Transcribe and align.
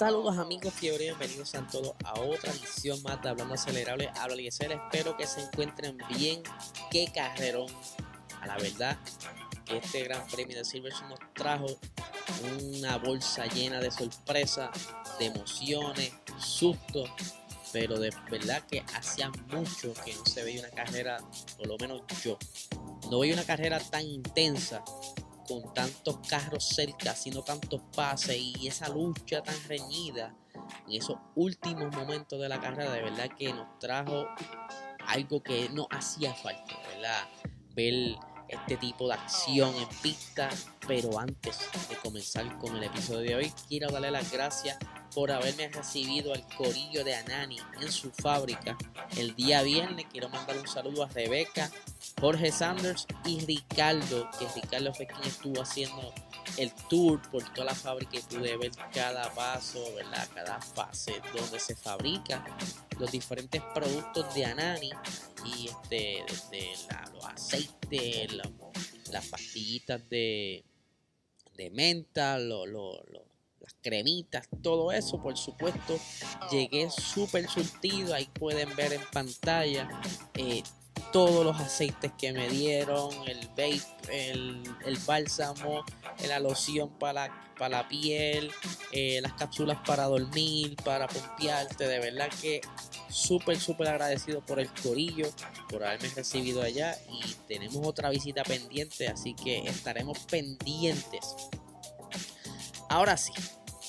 Saludos 0.00 0.38
amigos 0.38 0.72
fiebre, 0.72 1.04
bienvenidos 1.04 1.54
a 1.54 1.66
todos 1.66 1.94
a 2.06 2.18
otra 2.20 2.50
edición 2.52 3.02
más 3.02 3.20
de 3.20 3.28
Hablando 3.28 3.52
Acelerable. 3.52 4.08
Habla 4.16 4.32
Eliezer, 4.32 4.72
espero 4.72 5.14
que 5.14 5.26
se 5.26 5.42
encuentren 5.42 5.98
bien. 6.16 6.42
Qué 6.90 7.12
carrerón. 7.14 7.66
A 8.40 8.46
la 8.46 8.56
verdad 8.56 8.96
este 9.66 10.04
gran 10.04 10.26
premio 10.28 10.56
de 10.56 10.64
Silverstone 10.64 11.10
nos 11.10 11.18
trajo 11.34 11.66
una 12.62 12.96
bolsa 12.96 13.44
llena 13.44 13.78
de 13.78 13.90
sorpresas, 13.90 14.70
de 15.18 15.26
emociones, 15.26 16.14
sustos, 16.38 17.10
pero 17.70 17.98
de 17.98 18.08
verdad 18.30 18.62
que 18.66 18.82
hacía 18.94 19.30
mucho 19.48 19.92
que 20.02 20.14
no 20.14 20.24
se 20.24 20.42
veía 20.44 20.60
una 20.60 20.70
carrera, 20.70 21.18
por 21.58 21.66
lo 21.66 21.76
menos 21.76 22.00
yo, 22.24 22.38
no 23.10 23.18
veía 23.18 23.34
una 23.34 23.44
carrera 23.44 23.78
tan 23.78 24.06
intensa 24.06 24.82
con 25.50 25.74
tantos 25.74 26.18
carros 26.28 26.64
cerca, 26.64 27.10
haciendo 27.10 27.42
tantos 27.42 27.80
pases 27.94 28.36
y 28.36 28.68
esa 28.68 28.88
lucha 28.88 29.42
tan 29.42 29.56
reñida 29.64 30.32
en 30.86 30.94
esos 30.94 31.16
últimos 31.34 31.92
momentos 31.92 32.40
de 32.40 32.48
la 32.48 32.60
carrera, 32.60 32.92
de 32.92 33.02
verdad 33.02 33.28
que 33.36 33.52
nos 33.52 33.76
trajo 33.80 34.28
algo 35.08 35.42
que 35.42 35.68
no 35.70 35.88
hacía 35.90 36.32
falta, 36.34 36.78
¿verdad? 36.94 37.28
Ver 37.74 38.14
este 38.48 38.76
tipo 38.76 39.08
de 39.08 39.14
acción 39.14 39.74
en 39.74 39.88
pista, 40.00 40.48
pero 40.86 41.18
antes 41.18 41.58
de 41.88 41.96
comenzar 41.96 42.56
con 42.58 42.76
el 42.76 42.84
episodio 42.84 43.20
de 43.20 43.34
hoy, 43.34 43.52
quiero 43.68 43.90
darle 43.90 44.12
las 44.12 44.30
gracias 44.30 44.78
por 45.14 45.30
haberme 45.30 45.68
recibido 45.68 46.32
al 46.32 46.46
corillo 46.56 47.04
de 47.04 47.14
Anani 47.14 47.58
en 47.80 47.90
su 47.90 48.10
fábrica 48.10 48.76
el 49.16 49.34
día 49.34 49.62
viernes. 49.62 50.06
Quiero 50.10 50.28
mandar 50.28 50.56
un 50.58 50.68
saludo 50.68 51.04
a 51.04 51.08
Rebeca, 51.08 51.70
Jorge 52.20 52.52
Sanders 52.52 53.06
y 53.24 53.40
Ricardo, 53.40 54.28
que 54.38 54.46
Ricardo 54.60 54.94
fue 54.94 55.06
quien 55.06 55.22
estuvo 55.24 55.60
haciendo 55.60 56.12
el 56.56 56.72
tour 56.88 57.20
por 57.30 57.42
toda 57.54 57.66
la 57.66 57.74
fábrica 57.74 58.16
y 58.16 58.20
pude 58.22 58.56
ver 58.56 58.72
cada 58.92 59.32
paso, 59.34 59.82
¿verdad? 59.94 60.28
cada 60.34 60.60
fase 60.60 61.20
donde 61.34 61.60
se 61.60 61.74
fabrica 61.74 62.44
los 62.98 63.12
diferentes 63.12 63.62
productos 63.74 64.34
de 64.34 64.44
Anani 64.44 64.90
y 65.44 65.68
este, 65.68 66.24
desde 66.28 66.72
los 67.12 67.24
aceites, 67.24 68.32
las 69.10 69.26
pastillitas 69.26 70.08
de, 70.08 70.64
de 71.56 71.70
menta, 71.70 72.38
lo, 72.38 72.66
cremitas, 73.82 74.48
todo 74.62 74.92
eso, 74.92 75.22
por 75.22 75.36
supuesto, 75.36 75.98
llegué 76.50 76.90
súper 76.90 77.48
surtido, 77.48 78.14
ahí 78.14 78.28
pueden 78.38 78.74
ver 78.76 78.92
en 78.92 79.02
pantalla 79.12 79.88
eh, 80.34 80.62
todos 81.12 81.44
los 81.44 81.58
aceites 81.60 82.12
que 82.18 82.32
me 82.32 82.48
dieron, 82.48 83.10
el 83.26 83.48
vape, 83.48 83.80
el, 84.10 84.62
el 84.84 84.98
bálsamo, 85.06 85.84
la 86.28 86.38
loción 86.38 86.90
para, 86.98 87.52
para 87.58 87.82
la 87.82 87.88
piel, 87.88 88.50
eh, 88.92 89.20
las 89.20 89.32
cápsulas 89.32 89.78
para 89.86 90.04
dormir, 90.04 90.76
para 90.84 91.08
pompearte, 91.08 91.88
de 91.88 91.98
verdad 91.98 92.28
que 92.40 92.60
súper, 93.08 93.58
súper 93.58 93.88
agradecido 93.88 94.40
por 94.40 94.60
el 94.60 94.70
corillo, 94.72 95.28
por 95.68 95.84
haberme 95.84 96.08
recibido 96.10 96.62
allá 96.62 96.96
y 97.08 97.34
tenemos 97.48 97.84
otra 97.86 98.10
visita 98.10 98.42
pendiente, 98.44 99.08
así 99.08 99.34
que 99.34 99.58
estaremos 99.66 100.18
pendientes. 100.20 101.34
Ahora 102.88 103.16
sí, 103.16 103.32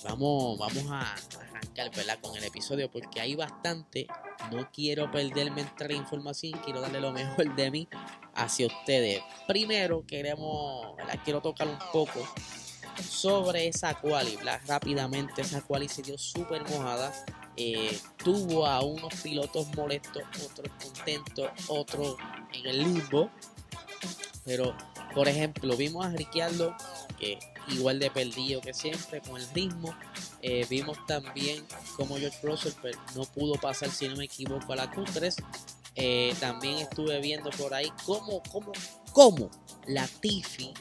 vamos, 0.04 0.58
vamos 0.58 0.86
a 0.90 1.16
arrancar 1.40 2.20
con 2.22 2.36
el 2.36 2.44
episodio 2.44 2.90
porque 2.90 3.22
hay 3.22 3.36
bastante. 3.36 4.08
No 4.52 4.70
quiero 4.72 5.12
perderme 5.12 5.62
entre 5.62 5.90
la 5.90 5.96
información, 5.96 6.60
quiero 6.64 6.82
darle 6.82 7.00
lo 7.00 7.12
mejor 7.12 7.56
de 7.56 7.72
mí 7.72 7.88
hacia 8.36 8.68
ustedes. 8.68 9.22
Primero 9.48 10.06
queremos, 10.06 10.96
quiero 11.24 11.42
tocar 11.42 11.68
un 11.68 11.80
poco 11.92 12.28
sobre 13.02 13.68
esa 13.68 13.94
quali, 13.96 14.38
rápidamente 14.68 15.42
esa 15.42 15.62
quali 15.62 15.88
se 15.88 16.02
dio 16.02 16.18
súper 16.18 16.68
mojada. 16.70 17.14
Eh, 17.58 18.00
tuvo 18.18 18.66
a 18.66 18.82
unos 18.82 19.14
pilotos 19.22 19.68
molestos, 19.76 20.24
otros 20.46 20.72
contentos, 20.82 21.50
otros 21.68 22.16
en 22.54 22.66
el 22.66 22.84
limbo. 22.84 23.30
Pero, 24.44 24.76
por 25.14 25.28
ejemplo, 25.28 25.76
vimos 25.78 26.06
a 26.06 26.10
Ricciardo 26.10 26.76
que 27.20 27.38
igual 27.70 28.00
de 28.00 28.12
perdido 28.12 28.62
que 28.62 28.74
siempre 28.74 29.22
con 29.22 29.40
el 29.40 29.48
ritmo. 29.50 29.96
Eh, 30.42 30.66
vimos 30.70 30.98
también 31.06 31.64
como 31.96 32.18
George 32.18 32.40
Russell 32.44 32.74
pues, 32.82 32.96
no 33.16 33.24
pudo 33.26 33.56
pasar, 33.56 33.90
si 33.90 34.08
no 34.08 34.16
me 34.16 34.26
equivoco, 34.26 34.74
a 34.74 34.76
la 34.76 34.92
Q3. 34.92 35.36
Eh, 35.96 36.34
también 36.40 36.78
estuve 36.78 37.20
viendo 37.20 37.50
por 37.52 37.74
ahí 37.74 37.92
cómo, 38.06 38.42
cómo, 38.52 38.72
cómo 39.12 39.52
la 39.88 40.08
Tiffy 40.08 40.74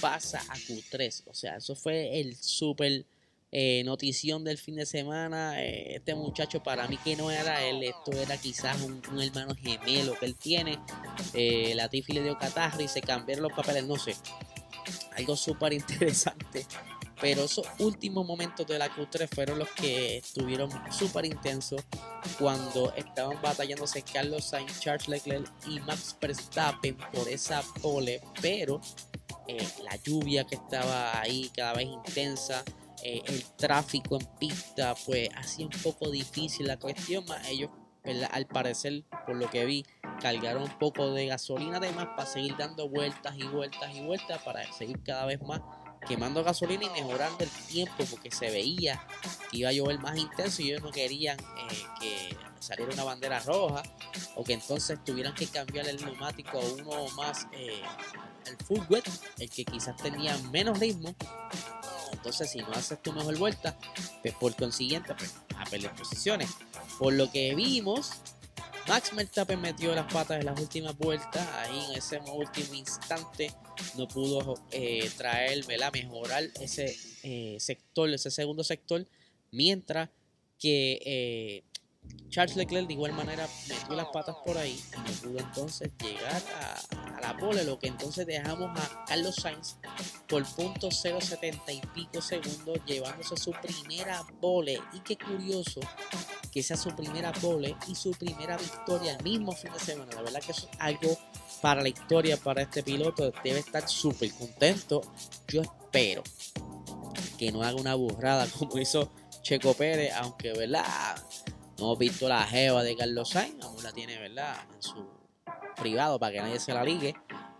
pasa 0.00 0.40
a 0.48 0.56
Q3. 0.56 1.24
O 1.26 1.34
sea, 1.34 1.56
eso 1.56 1.74
fue 1.74 2.20
el 2.20 2.36
super 2.36 3.04
eh, 3.50 3.82
notición 3.84 4.44
del 4.44 4.56
fin 4.56 4.76
de 4.76 4.86
semana. 4.86 5.60
este 5.62 6.14
muchacho 6.14 6.62
para 6.62 6.86
mí 6.88 6.96
que 7.04 7.16
no 7.16 7.30
era 7.30 7.62
él, 7.64 7.82
esto 7.82 8.12
era 8.12 8.36
quizás 8.36 8.80
un, 8.82 9.02
hermano 9.20 9.54
gemelo 9.54 10.18
que 10.18 10.26
él 10.26 10.36
tiene. 10.36 10.78
la 11.74 11.88
Tiffy 11.88 12.12
le 12.12 12.22
dio 12.22 12.38
catarro 12.38 12.80
y 12.82 12.88
se 12.88 13.02
cambiaron 13.02 13.42
los 13.42 13.52
papeles, 13.52 13.84
no 13.84 13.96
sé 13.96 14.14
algo 15.16 15.36
súper 15.36 15.72
interesante. 15.72 16.66
Pero 17.20 17.44
esos 17.44 17.66
últimos 17.78 18.26
momentos 18.26 18.66
de 18.66 18.78
la 18.80 18.88
Q3 18.88 19.28
fueron 19.32 19.60
los 19.60 19.68
que 19.70 20.18
estuvieron 20.18 20.70
súper 20.90 21.24
intensos 21.24 21.80
cuando 22.36 22.92
estaban 22.96 23.40
batallándose 23.40 24.02
Carlos 24.02 24.44
Sainz, 24.44 24.80
Charles 24.80 25.06
Leclerc 25.06 25.48
y 25.68 25.78
Max 25.80 26.16
Verstappen 26.20 26.96
por 27.12 27.28
esa 27.28 27.62
pole. 27.80 28.20
Pero 28.40 28.80
eh, 29.46 29.64
la 29.84 29.94
lluvia 30.02 30.44
que 30.44 30.56
estaba 30.56 31.20
ahí 31.20 31.50
cada 31.54 31.74
vez 31.74 31.86
intensa, 31.86 32.64
eh, 33.04 33.22
el 33.26 33.44
tráfico 33.56 34.18
en 34.18 34.26
pista, 34.40 34.96
pues 35.06 35.28
hacía 35.36 35.66
un 35.66 35.82
poco 35.82 36.10
difícil 36.10 36.66
la 36.66 36.78
cuestión. 36.78 37.24
Más 37.26 37.46
ellos, 37.46 37.70
al 38.32 38.46
parecer, 38.46 39.04
por 39.26 39.36
lo 39.36 39.48
que 39.48 39.64
vi, 39.64 39.86
cargaron 40.22 40.62
un 40.62 40.78
poco 40.78 41.12
de 41.12 41.26
gasolina 41.26 41.78
además 41.78 42.06
para 42.16 42.26
seguir 42.26 42.56
dando 42.56 42.88
vueltas 42.88 43.36
y 43.36 43.42
vueltas 43.42 43.94
y 43.94 44.00
vueltas 44.02 44.40
para 44.42 44.72
seguir 44.72 45.02
cada 45.02 45.26
vez 45.26 45.42
más 45.42 45.60
quemando 46.06 46.42
gasolina 46.44 46.84
y 46.84 46.90
mejorando 46.90 47.44
el 47.44 47.50
tiempo 47.50 48.04
porque 48.10 48.30
se 48.30 48.50
veía 48.50 49.04
que 49.50 49.58
iba 49.58 49.70
a 49.70 49.72
llover 49.72 49.98
más 49.98 50.16
intenso 50.16 50.62
y 50.62 50.70
ellos 50.70 50.82
no 50.82 50.90
querían 50.90 51.38
eh, 51.38 51.84
que 52.00 52.36
saliera 52.60 52.92
una 52.92 53.04
bandera 53.04 53.40
roja 53.40 53.82
o 54.36 54.44
que 54.44 54.52
entonces 54.52 55.02
tuvieran 55.04 55.34
que 55.34 55.46
cambiar 55.46 55.88
el 55.88 56.02
neumático 56.04 56.58
a 56.58 56.64
uno 56.64 57.08
más 57.16 57.46
eh, 57.52 57.82
el 58.46 58.56
full 58.64 58.80
wet, 58.88 59.08
el 59.38 59.50
que 59.50 59.64
quizás 59.64 59.96
tenía 59.96 60.36
menos 60.50 60.78
ritmo. 60.78 61.14
Entonces, 62.12 62.50
si 62.50 62.58
no 62.58 62.70
haces 62.72 63.00
tu 63.02 63.12
mejor 63.12 63.36
vuelta, 63.38 63.76
pues 64.22 64.34
por 64.34 64.54
consiguiente, 64.54 65.14
pues 65.14 65.34
a 65.56 65.64
perder 65.64 65.92
posiciones. 65.92 66.50
Por 66.98 67.14
lo 67.14 67.30
que 67.30 67.54
vimos, 67.54 68.12
Max 68.88 69.14
Verstappen 69.14 69.60
metió 69.60 69.94
las 69.94 70.12
patas 70.12 70.40
en 70.40 70.46
las 70.46 70.60
últimas 70.60 70.96
vueltas, 70.98 71.46
ahí 71.48 71.84
en 71.90 71.98
ese 71.98 72.18
último 72.18 72.74
instante 72.74 73.52
no 73.96 74.08
pudo 74.08 74.54
eh, 74.70 75.10
traer, 75.16 75.64
mejorar 75.66 76.44
ese 76.60 76.96
eh, 77.22 77.56
sector, 77.60 78.10
ese 78.10 78.30
segundo 78.30 78.64
sector, 78.64 79.06
mientras 79.50 80.08
que 80.58 81.00
eh, 81.04 81.64
Charles 82.28 82.56
Leclerc 82.56 82.86
de 82.86 82.94
igual 82.94 83.12
manera 83.12 83.48
metió 83.68 83.94
las 83.94 84.06
patas 84.06 84.36
por 84.44 84.56
ahí 84.56 84.80
y 84.92 84.96
no 84.96 85.12
pudo 85.22 85.38
entonces 85.38 85.90
llegar 86.02 86.42
a, 86.60 87.20
la 87.20 87.36
pole, 87.36 87.62
lo 87.64 87.78
que 87.78 87.86
entonces 87.86 88.26
dejamos 88.26 88.76
a 88.78 89.04
Carlos 89.06 89.36
Sainz 89.36 89.76
por 90.28 90.44
punto 90.54 90.88
0.70 90.88 91.74
y 91.74 91.86
pico 91.94 92.20
segundos 92.20 92.78
llevándose 92.86 93.36
su 93.36 93.52
primera 93.52 94.24
pole. 94.40 94.80
Y 94.92 95.00
qué 95.00 95.16
curioso 95.16 95.80
que 96.52 96.62
sea 96.62 96.76
su 96.76 96.94
primera 96.94 97.32
pole 97.32 97.74
y 97.88 97.94
su 97.94 98.10
primera 98.12 98.58
victoria 98.58 99.16
el 99.16 99.24
mismo 99.24 99.52
fin 99.52 99.72
de 99.72 99.80
semana. 99.80 100.12
La 100.14 100.20
verdad 100.20 100.40
que 100.40 100.52
es 100.52 100.68
algo 100.78 101.18
para 101.62 101.82
la 101.82 101.88
historia, 101.88 102.36
para 102.36 102.62
este 102.62 102.82
piloto. 102.82 103.32
Debe 103.42 103.60
estar 103.60 103.88
súper 103.88 104.30
contento. 104.34 105.00
Yo 105.48 105.62
espero 105.62 106.22
que 107.38 107.50
no 107.50 107.62
haga 107.62 107.80
una 107.80 107.94
burrada 107.94 108.46
como 108.58 108.78
hizo 108.78 109.10
Checo 109.40 109.72
Pérez, 109.72 110.12
aunque, 110.14 110.52
¿verdad? 110.52 110.84
No 111.78 111.96
visto 111.96 112.28
la 112.28 112.44
jeva 112.44 112.82
de 112.82 112.96
Carlos 112.96 113.30
Sainz, 113.30 113.64
aún 113.64 113.82
la 113.82 113.92
tiene, 113.92 114.18
¿verdad? 114.18 114.54
En 114.74 114.82
su 114.82 115.08
privado 115.76 116.18
para 116.18 116.32
que 116.32 116.40
nadie 116.42 116.60
se 116.60 116.74
la 116.74 116.84
ligue. 116.84 117.14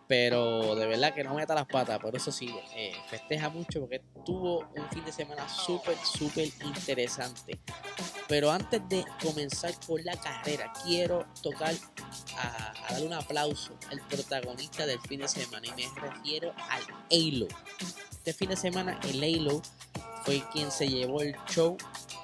Pero 0.08 0.74
de 0.74 0.86
verdad 0.86 1.14
que 1.14 1.24
no 1.24 1.34
meta 1.34 1.54
las 1.54 1.66
patas. 1.66 1.98
Por 1.98 2.14
eso 2.14 2.30
sí, 2.30 2.54
eh, 2.74 2.92
festeja 3.08 3.48
mucho 3.48 3.80
porque 3.80 4.02
tuvo 4.24 4.68
un 4.74 4.88
fin 4.90 5.04
de 5.04 5.12
semana 5.12 5.48
súper, 5.48 5.96
súper 5.98 6.48
interesante. 6.64 7.58
Pero 8.28 8.50
antes 8.50 8.80
de 8.88 9.04
comenzar 9.22 9.72
con 9.86 10.04
la 10.04 10.16
carrera, 10.16 10.72
quiero 10.84 11.26
tocar 11.42 11.74
a, 12.38 12.92
dar 12.92 13.02
un 13.02 13.12
aplauso 13.12 13.76
al 13.90 14.00
protagonista 14.06 14.86
del 14.86 15.00
fin 15.00 15.20
de 15.20 15.28
semana 15.28 15.66
y 15.66 15.70
me 15.72 16.00
refiero 16.00 16.52
al 16.70 16.82
Halo. 17.10 17.48
Este 18.10 18.32
fin 18.32 18.50
de 18.50 18.56
semana 18.56 18.98
el 19.04 19.22
Halo 19.22 19.62
fue 20.24 20.42
quien 20.52 20.70
se 20.70 20.88
llevó 20.88 21.20
el 21.20 21.34
show 21.48 21.76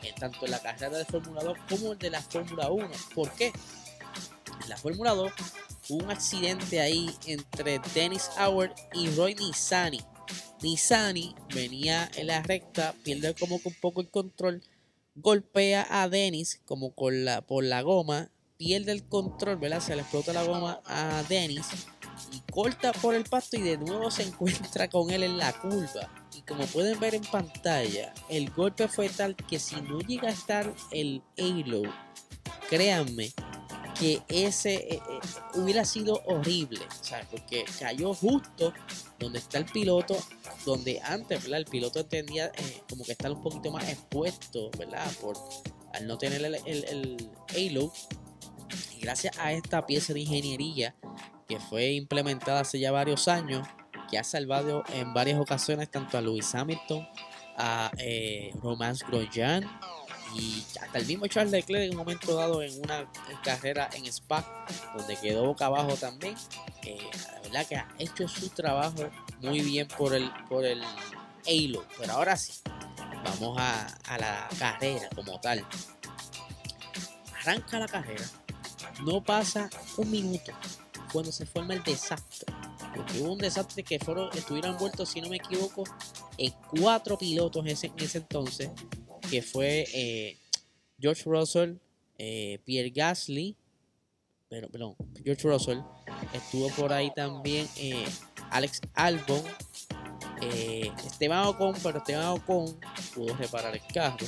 eh, 0.02 0.14
tanto 0.18 0.44
en 0.44 0.52
la 0.52 0.60
carrera 0.60 0.98
de 0.98 1.04
Fórmula 1.04 1.42
2 1.42 1.58
como 1.68 1.92
el 1.92 1.98
de 1.98 2.10
la 2.10 2.22
Fórmula 2.22 2.70
1. 2.70 2.88
¿Por 3.14 3.30
qué? 3.32 3.52
En 4.62 4.68
la 4.68 4.76
Fórmula 4.76 5.14
2 5.14 5.32
un 5.88 6.10
accidente 6.10 6.80
ahí 6.80 7.10
entre 7.26 7.80
Dennis 7.94 8.30
Howard 8.38 8.74
y 8.94 9.08
Roy 9.10 9.34
Nissani. 9.34 10.00
Nissani 10.62 11.34
venía 11.54 12.10
en 12.16 12.26
la 12.26 12.42
recta, 12.42 12.94
pierde 13.04 13.34
como 13.34 13.56
un 13.56 13.74
poco 13.80 14.00
el 14.00 14.10
control 14.10 14.62
golpea 15.20 15.86
a 15.90 16.08
Dennis 16.08 16.60
como 16.64 16.94
con 16.94 17.24
la, 17.24 17.40
por 17.42 17.64
la 17.64 17.82
goma, 17.82 18.30
pierde 18.56 18.92
el 18.92 19.06
control, 19.06 19.56
¿verdad? 19.56 19.80
Se 19.80 19.94
le 19.94 20.02
explota 20.02 20.32
la 20.32 20.44
goma 20.44 20.80
a 20.86 21.22
Dennis 21.28 21.66
y 22.32 22.40
corta 22.52 22.92
por 22.92 23.14
el 23.14 23.24
pasto 23.24 23.56
y 23.56 23.62
de 23.62 23.78
nuevo 23.78 24.10
se 24.10 24.22
encuentra 24.28 24.88
con 24.88 25.10
él 25.10 25.22
en 25.22 25.38
la 25.38 25.52
curva. 25.52 26.12
Y 26.36 26.42
como 26.42 26.64
pueden 26.66 26.98
ver 27.00 27.14
en 27.14 27.24
pantalla, 27.24 28.14
el 28.28 28.50
golpe 28.50 28.88
fue 28.88 29.08
tal 29.08 29.34
que 29.34 29.58
si 29.58 29.80
no 29.80 29.98
llega 30.00 30.28
a 30.28 30.32
estar 30.32 30.72
el 30.92 31.22
Halo, 31.36 31.82
créanme 32.68 33.32
que 33.98 34.22
ese 34.28 34.74
eh, 34.74 34.88
eh, 34.94 35.00
hubiera 35.54 35.84
sido 35.84 36.22
horrible, 36.26 36.80
¿sabes? 37.00 37.26
Porque 37.30 37.64
cayó 37.78 38.14
justo 38.14 38.72
donde 39.18 39.38
está 39.40 39.58
el 39.58 39.66
piloto, 39.66 40.16
donde 40.64 41.00
antes, 41.00 41.42
¿verdad? 41.42 41.58
El 41.58 41.64
piloto 41.66 42.00
entendía 42.00 42.46
eh, 42.46 42.82
como 42.88 43.04
que 43.04 43.12
estar 43.12 43.30
un 43.32 43.42
poquito 43.42 43.70
más 43.72 43.88
expuesto, 43.88 44.70
¿verdad? 44.78 45.10
Por, 45.20 45.36
al 45.94 46.06
no 46.06 46.16
tener 46.16 46.44
el, 46.44 46.54
el, 46.64 47.30
halo. 47.48 47.92
Y 48.96 49.00
gracias 49.00 49.36
a 49.38 49.52
esta 49.52 49.84
pieza 49.86 50.12
de 50.12 50.20
ingeniería 50.20 50.94
que 51.48 51.58
fue 51.58 51.92
implementada 51.92 52.60
hace 52.60 52.78
ya 52.78 52.92
varios 52.92 53.26
años, 53.26 53.66
que 54.10 54.18
ha 54.18 54.24
salvado 54.24 54.84
en 54.92 55.12
varias 55.12 55.40
ocasiones 55.40 55.90
tanto 55.90 56.18
a 56.18 56.20
Lewis 56.20 56.54
Hamilton, 56.54 57.08
a 57.56 57.90
eh, 57.98 58.52
Romance 58.62 59.04
Grosjean 59.06 59.64
y 60.34 60.64
hasta 60.80 60.98
el 60.98 61.06
mismo 61.06 61.26
Charles 61.26 61.52
Leclerc 61.52 61.84
en 61.84 61.90
un 61.90 61.96
momento 61.96 62.34
dado 62.34 62.62
en 62.62 62.78
una 62.80 63.10
carrera 63.42 63.88
en 63.94 64.06
Spa, 64.06 64.66
donde 64.96 65.16
quedó 65.16 65.46
boca 65.46 65.66
abajo 65.66 65.94
también. 65.94 66.34
Eh, 66.82 66.98
la 67.32 67.40
verdad 67.40 67.66
que 67.66 67.76
ha 67.76 67.88
hecho 67.98 68.28
su 68.28 68.48
trabajo 68.50 69.10
muy 69.40 69.60
bien 69.60 69.88
por 69.88 70.14
el, 70.14 70.30
por 70.48 70.64
el 70.64 70.82
Halo. 71.46 71.84
Pero 71.98 72.12
ahora 72.12 72.36
sí, 72.36 72.52
vamos 73.24 73.56
a, 73.58 73.86
a 74.06 74.18
la 74.18 74.48
carrera 74.58 75.08
como 75.14 75.40
tal. 75.40 75.64
Arranca 77.40 77.78
la 77.78 77.88
carrera, 77.88 78.24
no 79.04 79.22
pasa 79.22 79.70
un 79.96 80.10
minuto 80.10 80.52
cuando 81.12 81.32
se 81.32 81.46
forma 81.46 81.74
el 81.74 81.82
desastre. 81.82 82.52
Porque 82.94 83.20
hubo 83.20 83.32
un 83.32 83.38
desastre 83.38 83.82
que 83.82 83.98
fueron, 83.98 84.30
estuvieron 84.36 84.72
envueltos, 84.72 85.10
si 85.10 85.20
no 85.20 85.28
me 85.28 85.36
equivoco, 85.36 85.84
en 86.36 86.52
cuatro 86.80 87.16
pilotos 87.16 87.64
en 87.64 87.72
ese 87.72 88.18
entonces 88.18 88.70
que 89.30 89.42
fue 89.42 89.86
eh, 89.92 90.38
George 91.00 91.22
Russell, 91.26 91.74
eh, 92.18 92.58
Pierre 92.64 92.90
Gasly, 92.90 93.56
pero, 94.48 94.68
perdón, 94.70 94.96
George 95.22 95.46
Russell, 95.46 95.80
estuvo 96.32 96.68
por 96.70 96.92
ahí 96.92 97.12
también 97.14 97.68
eh, 97.76 98.06
Alex 98.50 98.80
Albon, 98.94 99.42
Esteban 100.40 101.46
Ocon, 101.46 101.74
pero 101.82 101.98
Esteban 101.98 102.26
Ocon 102.28 102.78
pudo 103.14 103.36
reparar 103.36 103.74
el 103.74 103.82
carro. 103.92 104.26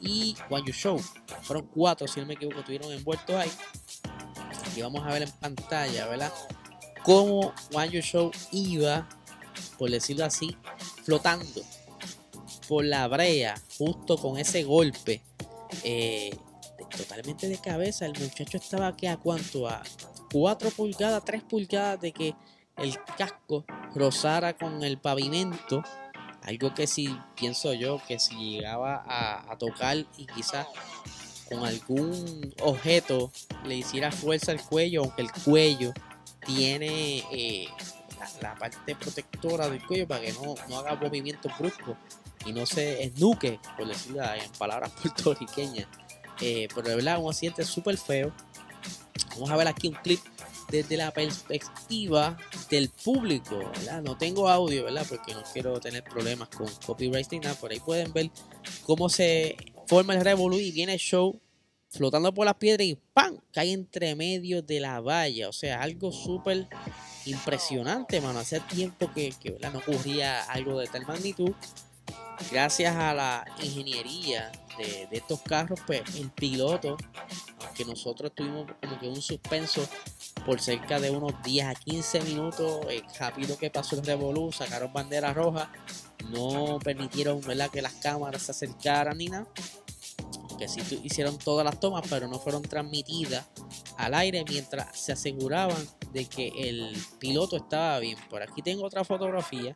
y 0.00 0.34
Juan 0.48 0.64
Yu 0.64 0.72
Show, 0.72 0.98
fueron 1.42 1.66
cuatro, 1.66 2.06
si 2.08 2.20
no 2.20 2.26
me 2.26 2.34
equivoco, 2.34 2.60
estuvieron 2.60 2.90
envueltos 2.92 3.36
ahí. 3.36 3.50
Aquí 4.66 4.80
vamos 4.80 5.04
a 5.04 5.12
ver 5.12 5.22
en 5.22 5.30
pantalla, 5.32 6.06
¿verdad? 6.06 6.32
Cómo 7.04 7.52
Juan 7.72 7.90
Yu 7.90 8.00
Show 8.00 8.30
iba, 8.52 9.06
por 9.76 9.90
decirlo 9.90 10.24
así, 10.24 10.56
flotando 11.04 11.62
por 12.70 12.84
la 12.84 13.08
brea, 13.08 13.60
justo 13.76 14.16
con 14.16 14.38
ese 14.38 14.62
golpe, 14.62 15.20
eh, 15.82 16.30
totalmente 16.96 17.48
de 17.48 17.58
cabeza. 17.58 18.06
El 18.06 18.16
muchacho 18.16 18.58
estaba 18.58 18.86
aquí 18.86 19.08
a 19.08 19.16
cuánto, 19.16 19.68
a 19.68 19.82
4 20.32 20.70
pulgadas, 20.70 21.24
3 21.24 21.42
pulgadas 21.42 22.00
de 22.00 22.12
que 22.12 22.36
el 22.76 22.96
casco 23.18 23.64
rozara 23.92 24.56
con 24.56 24.84
el 24.84 24.98
pavimento. 24.98 25.82
Algo 26.42 26.72
que 26.72 26.86
si 26.86 27.08
pienso 27.34 27.72
yo 27.72 28.00
que 28.06 28.20
si 28.20 28.36
llegaba 28.36 29.02
a, 29.04 29.58
tocar 29.58 29.96
y 30.16 30.26
quizás 30.26 30.68
con 31.48 31.66
algún 31.66 32.54
objeto 32.62 33.32
le 33.64 33.78
hiciera 33.78 34.12
fuerza 34.12 34.52
al 34.52 34.64
cuello, 34.64 35.02
aunque 35.02 35.22
el 35.22 35.32
cuello 35.32 35.92
tiene 36.46 37.24
eh, 37.32 37.66
la, 38.40 38.54
parte 38.54 38.94
protectora 38.94 39.68
del 39.68 39.84
cuello 39.84 40.06
para 40.06 40.20
que 40.20 40.32
no, 40.34 40.54
no 40.68 40.78
haga 40.78 40.94
movimientos 40.94 41.50
bruscos 41.58 41.96
y 42.50 42.52
no 42.52 42.66
se 42.66 43.04
esnuque, 43.04 43.58
por 43.76 43.86
decirlo 43.86 44.22
en 44.22 44.50
palabras 44.58 44.90
puertorriqueñas. 45.02 45.86
Eh, 46.40 46.68
pero 46.74 46.88
de 46.88 46.96
verdad, 46.96 47.18
un 47.18 47.30
accidente 47.30 47.64
súper 47.64 47.96
feo. 47.96 48.32
Vamos 49.30 49.50
a 49.50 49.56
ver 49.56 49.68
aquí 49.68 49.88
un 49.88 49.94
clip 49.94 50.20
desde 50.70 50.96
la 50.96 51.10
perspectiva 51.10 52.36
del 52.70 52.88
público, 52.90 53.58
¿verdad? 53.58 54.02
No 54.02 54.16
tengo 54.16 54.48
audio, 54.48 54.84
¿verdad? 54.84 55.06
Porque 55.08 55.34
no 55.34 55.42
quiero 55.52 55.78
tener 55.80 56.02
problemas 56.04 56.48
con 56.48 56.68
copyright 56.86 57.30
ni 57.32 57.40
nada. 57.40 57.54
Por 57.54 57.70
ahí 57.70 57.80
pueden 57.80 58.12
ver 58.12 58.30
cómo 58.84 59.08
se 59.08 59.56
forma 59.86 60.14
el 60.14 60.24
Revolu 60.24 60.58
y 60.58 60.70
viene 60.70 60.94
el 60.94 60.98
show 60.98 61.40
flotando 61.88 62.32
por 62.32 62.46
las 62.46 62.54
piedras 62.54 62.86
y 62.86 62.98
¡pam! 63.12 63.38
cae 63.52 63.72
entre 63.72 64.14
medio 64.14 64.62
de 64.62 64.80
la 64.80 65.00
valla. 65.00 65.48
O 65.48 65.52
sea, 65.52 65.82
algo 65.82 66.12
súper 66.12 66.68
impresionante, 67.26 68.20
mano. 68.20 68.38
Hace 68.38 68.60
tiempo 68.60 69.10
que, 69.12 69.32
que 69.40 69.50
¿verdad? 69.50 69.72
no 69.72 69.80
ocurría 69.80 70.42
algo 70.44 70.78
de 70.78 70.86
tal 70.86 71.06
magnitud 71.06 71.52
gracias 72.50 72.96
a 72.96 73.14
la 73.14 73.44
ingeniería 73.62 74.50
de, 74.78 75.08
estos 75.10 75.40
carros, 75.42 75.80
pues 75.86 76.02
el 76.16 76.30
piloto, 76.30 76.96
aunque 77.66 77.84
nosotros 77.84 78.32
tuvimos 78.34 78.66
como 78.80 78.98
que 78.98 79.08
un 79.08 79.20
suspenso 79.20 79.86
por 80.46 80.60
cerca 80.60 80.98
de 80.98 81.10
unos 81.10 81.34
10 81.42 81.66
a 81.66 81.74
15 81.74 82.20
minutos, 82.22 82.80
el 82.88 83.04
rápido 83.18 83.58
que 83.58 83.70
pasó 83.70 83.96
el 83.96 84.04
Revolu, 84.04 84.52
sacaron 84.52 84.92
bandera 84.92 85.32
roja, 85.34 85.70
no 86.30 86.78
permitieron 86.82 87.40
¿verdad? 87.42 87.70
que 87.70 87.82
las 87.82 87.94
cámaras 87.94 88.42
se 88.42 88.52
acercaran 88.52 89.18
ni 89.18 89.26
nada. 89.26 89.46
Que 90.58 90.68
sí 90.68 90.82
hicieron 91.02 91.38
todas 91.38 91.64
las 91.64 91.80
tomas, 91.80 92.06
pero 92.10 92.28
no 92.28 92.38
fueron 92.38 92.60
transmitidas 92.60 93.46
al 93.96 94.12
aire 94.12 94.44
mientras 94.46 94.98
se 94.98 95.12
aseguraban 95.12 95.88
de 96.12 96.26
que 96.26 96.48
el 96.54 96.94
piloto 97.18 97.56
estaba 97.56 97.98
bien. 97.98 98.18
Por 98.28 98.42
aquí 98.42 98.60
tengo 98.60 98.84
otra 98.84 99.02
fotografía 99.02 99.74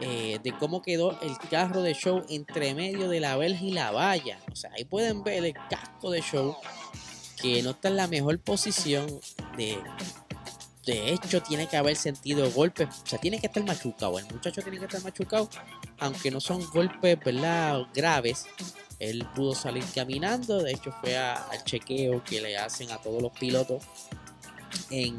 eh, 0.00 0.38
de 0.42 0.52
cómo 0.52 0.82
quedó 0.82 1.18
el 1.22 1.36
carro 1.50 1.82
de 1.82 1.94
show 1.94 2.24
entre 2.28 2.74
medio 2.74 3.08
de 3.08 3.20
la 3.20 3.36
verja 3.36 3.64
y 3.64 3.72
la 3.72 3.90
valla. 3.90 4.38
O 4.52 4.56
sea, 4.56 4.70
ahí 4.76 4.84
pueden 4.84 5.22
ver 5.24 5.44
el 5.44 5.54
casco 5.70 6.10
de 6.10 6.20
show 6.20 6.56
que 7.40 7.62
no 7.62 7.70
está 7.70 7.88
en 7.88 7.96
la 7.96 8.06
mejor 8.06 8.38
posición. 8.40 9.06
De, 9.56 9.78
de 10.84 11.12
hecho, 11.12 11.42
tiene 11.42 11.66
que 11.66 11.76
haber 11.76 11.96
sentido 11.96 12.50
golpes. 12.50 12.88
O 13.04 13.06
sea, 13.06 13.18
tiene 13.18 13.40
que 13.40 13.46
estar 13.46 13.64
machucado. 13.64 14.18
El 14.18 14.26
muchacho 14.26 14.62
tiene 14.62 14.78
que 14.78 14.84
estar 14.84 15.02
machucado. 15.02 15.48
Aunque 15.98 16.30
no 16.30 16.40
son 16.40 16.64
golpes, 16.70 17.18
¿verdad? 17.24 17.82
Graves. 17.94 18.46
Él 18.98 19.26
pudo 19.34 19.54
salir 19.54 19.84
caminando. 19.94 20.62
De 20.62 20.72
hecho, 20.72 20.92
fue 21.00 21.16
al 21.16 21.64
chequeo 21.64 22.22
que 22.22 22.40
le 22.40 22.56
hacen 22.56 22.90
a 22.90 22.98
todos 22.98 23.22
los 23.22 23.32
pilotos 23.32 23.82
en 24.90 25.16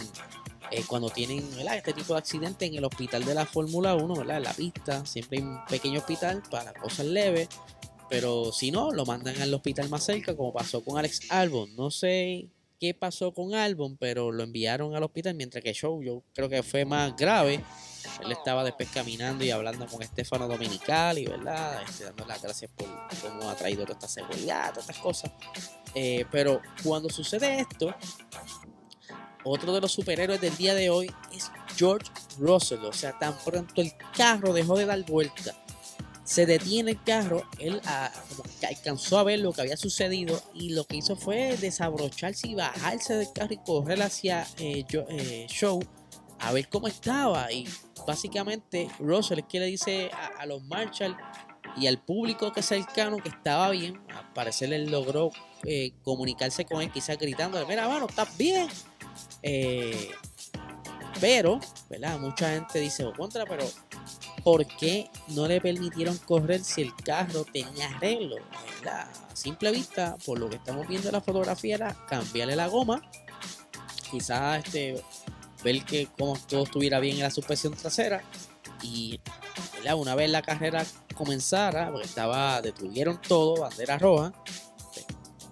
eh, 0.71 0.83
cuando 0.87 1.09
tienen 1.09 1.43
este 1.73 1.93
tipo 1.93 2.13
de 2.13 2.19
accidente 2.19 2.65
en 2.65 2.75
el 2.75 2.85
hospital 2.85 3.25
de 3.25 3.33
la 3.33 3.45
Fórmula 3.45 3.95
1, 3.95 4.15
¿verdad? 4.15 4.37
en 4.37 4.43
la 4.43 4.53
pista, 4.53 5.05
siempre 5.05 5.39
hay 5.39 5.43
un 5.43 5.59
pequeño 5.65 5.99
hospital 5.99 6.43
para 6.49 6.73
cosas 6.73 7.05
leves, 7.05 7.49
pero 8.09 8.51
si 8.51 8.71
no, 8.71 8.91
lo 8.91 9.05
mandan 9.05 9.41
al 9.41 9.53
hospital 9.53 9.89
más 9.89 10.03
cerca, 10.03 10.35
como 10.35 10.53
pasó 10.53 10.83
con 10.83 10.97
Alex 10.97 11.29
Albon. 11.29 11.75
No 11.75 11.91
sé 11.91 12.49
qué 12.79 12.93
pasó 12.93 13.33
con 13.33 13.55
Albon, 13.55 13.97
pero 13.97 14.31
lo 14.31 14.43
enviaron 14.43 14.95
al 14.95 15.03
hospital, 15.03 15.35
mientras 15.35 15.63
que 15.63 15.73
Show 15.73 16.01
yo 16.03 16.23
creo 16.33 16.49
que 16.49 16.63
fue 16.63 16.85
más 16.85 17.15
grave. 17.15 17.63
Él 18.23 18.31
estaba 18.31 18.63
después 18.63 18.89
caminando 18.89 19.43
y 19.43 19.51
hablando 19.51 19.85
con 19.87 20.01
Estefano 20.01 20.47
Dominical 20.47 21.17
y 21.17 21.25
verdad, 21.25 21.81
este, 21.83 22.05
las 22.25 22.41
gracias 22.41 22.71
por 22.71 22.87
cómo 23.21 23.49
ha 23.49 23.55
traído 23.55 23.83
toda 23.83 23.95
esta 23.95 24.07
seguridad, 24.07 24.69
todas 24.69 24.89
estas 24.89 25.03
cosas. 25.03 25.31
Eh, 25.93 26.25
pero 26.31 26.61
cuando 26.83 27.09
sucede 27.09 27.59
esto, 27.59 27.93
otro 29.49 29.73
de 29.73 29.81
los 29.81 29.91
superhéroes 29.91 30.41
del 30.41 30.55
día 30.57 30.73
de 30.73 30.89
hoy 30.89 31.11
es 31.35 31.51
George 31.75 32.11
Russell. 32.39 32.83
O 32.83 32.93
sea, 32.93 33.17
tan 33.17 33.37
pronto 33.45 33.81
el 33.81 33.93
carro 34.15 34.53
dejó 34.53 34.77
de 34.77 34.85
dar 34.85 35.03
vuelta, 35.05 35.55
se 36.23 36.45
detiene 36.45 36.91
el 36.91 37.03
carro, 37.03 37.43
él 37.57 37.81
ah, 37.85 38.11
alcanzó 38.67 39.17
a 39.17 39.23
ver 39.23 39.39
lo 39.39 39.53
que 39.53 39.61
había 39.61 39.77
sucedido 39.77 40.41
y 40.53 40.71
lo 40.71 40.83
que 40.83 40.97
hizo 40.97 41.15
fue 41.15 41.55
desabrocharse 41.55 42.49
y 42.49 42.55
bajarse 42.55 43.15
del 43.15 43.31
carro 43.33 43.53
y 43.53 43.57
correr 43.57 44.01
hacia 44.01 44.45
eh, 44.59 44.83
eh, 44.91 45.45
Show 45.49 45.79
a 46.39 46.51
ver 46.51 46.67
cómo 46.69 46.87
estaba. 46.87 47.51
Y 47.51 47.67
básicamente 48.05 48.89
Russell 48.99 49.39
es 49.39 49.45
que 49.45 49.59
le 49.59 49.67
dice 49.67 50.11
a, 50.37 50.45
los 50.45 50.63
Marshall 50.63 51.15
y 51.77 51.87
al 51.87 51.99
público 51.99 52.51
que 52.51 52.61
cercano 52.61 53.17
que 53.17 53.29
estaba 53.29 53.69
bien, 53.69 54.01
al 54.13 54.33
parecer 54.33 54.73
él 54.73 54.89
logró 54.91 55.31
eh, 55.63 55.93
comunicarse 56.03 56.65
con 56.65 56.81
él, 56.81 56.91
quizás 56.91 57.17
gritando, 57.17 57.65
mira, 57.67 57.87
mano, 57.87 58.07
estás 58.07 58.37
bien. 58.37 58.67
Eh, 59.43 60.11
pero, 61.19 61.59
¿verdad? 61.89 62.19
Mucha 62.19 62.51
gente 62.51 62.79
dice, 62.79 63.03
o 63.03 63.09
oh, 63.09 63.13
contra, 63.13 63.45
pero 63.45 63.65
¿por 64.43 64.65
qué 64.65 65.09
no 65.29 65.47
le 65.47 65.59
permitieron 65.59 66.17
correr 66.19 66.63
si 66.63 66.81
el 66.81 66.95
carro 66.95 67.45
tenía 67.45 67.89
arreglo? 67.89 68.37
¿verdad? 68.77 69.09
A 69.31 69.35
simple 69.35 69.71
vista, 69.71 70.15
por 70.25 70.39
lo 70.39 70.49
que 70.49 70.57
estamos 70.57 70.87
viendo 70.87 71.09
en 71.09 71.13
la 71.13 71.21
fotografía, 71.21 71.75
era 71.75 72.05
cambiarle 72.07 72.55
la 72.55 72.67
goma, 72.67 73.01
quizás 74.11 74.65
este, 74.65 75.03
ver 75.63 75.83
que 75.83 76.07
como 76.17 76.37
todo 76.47 76.63
estuviera 76.63 76.99
bien 76.99 77.17
en 77.17 77.23
la 77.23 77.31
suspensión 77.31 77.73
trasera 77.73 78.21
y 78.83 79.19
una 79.95 80.15
vez 80.15 80.29
la 80.29 80.41
carrera 80.41 80.85
comenzara, 81.15 81.89
porque 81.91 82.07
estaba, 82.07 82.61
detuvieron 82.61 83.21
todo, 83.21 83.61
bandera 83.61 83.97
roja, 83.97 84.33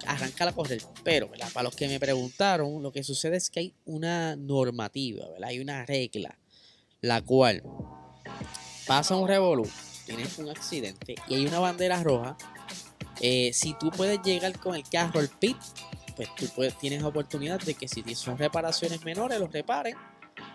arrancar 0.08 0.48
a 0.48 0.54
correr. 0.54 0.82
Pero, 1.04 1.30
Para 1.54 1.64
los 1.64 1.76
que 1.76 1.88
me 1.88 2.00
preguntaron, 2.00 2.82
lo 2.82 2.92
que 2.92 3.04
sucede 3.04 3.38
es 3.38 3.50
que 3.50 3.60
hay 3.60 3.74
una 3.86 4.36
normativa, 4.36 5.28
¿verdad? 5.30 5.50
Hay 5.50 5.60
una 5.60 5.86
regla, 5.86 6.38
la 7.02 7.22
cual 7.22 7.64
pasa 8.88 9.16
un 9.16 9.28
revolú, 9.28 9.68
tienes 10.06 10.38
un 10.38 10.50
accidente 10.50 11.16
y 11.28 11.36
hay 11.36 11.46
una 11.46 11.60
bandera 11.60 12.04
roja. 12.04 12.38
Eh, 13.22 13.52
si 13.54 13.74
tú 13.78 13.92
puedes 13.92 14.22
llegar 14.24 14.60
con 14.60 14.76
el 14.76 14.84
carro 14.84 15.20
al 15.20 15.30
pit, 15.30 15.58
pues 16.16 16.30
tú 16.36 16.48
puedes, 16.56 16.78
tienes 16.78 17.04
oportunidad 17.04 17.60
de 17.62 17.74
que 17.74 17.88
si 17.88 18.04
son 18.16 18.38
reparaciones 18.38 19.04
menores, 19.04 19.40
los 19.40 19.52
reparen 19.52 19.96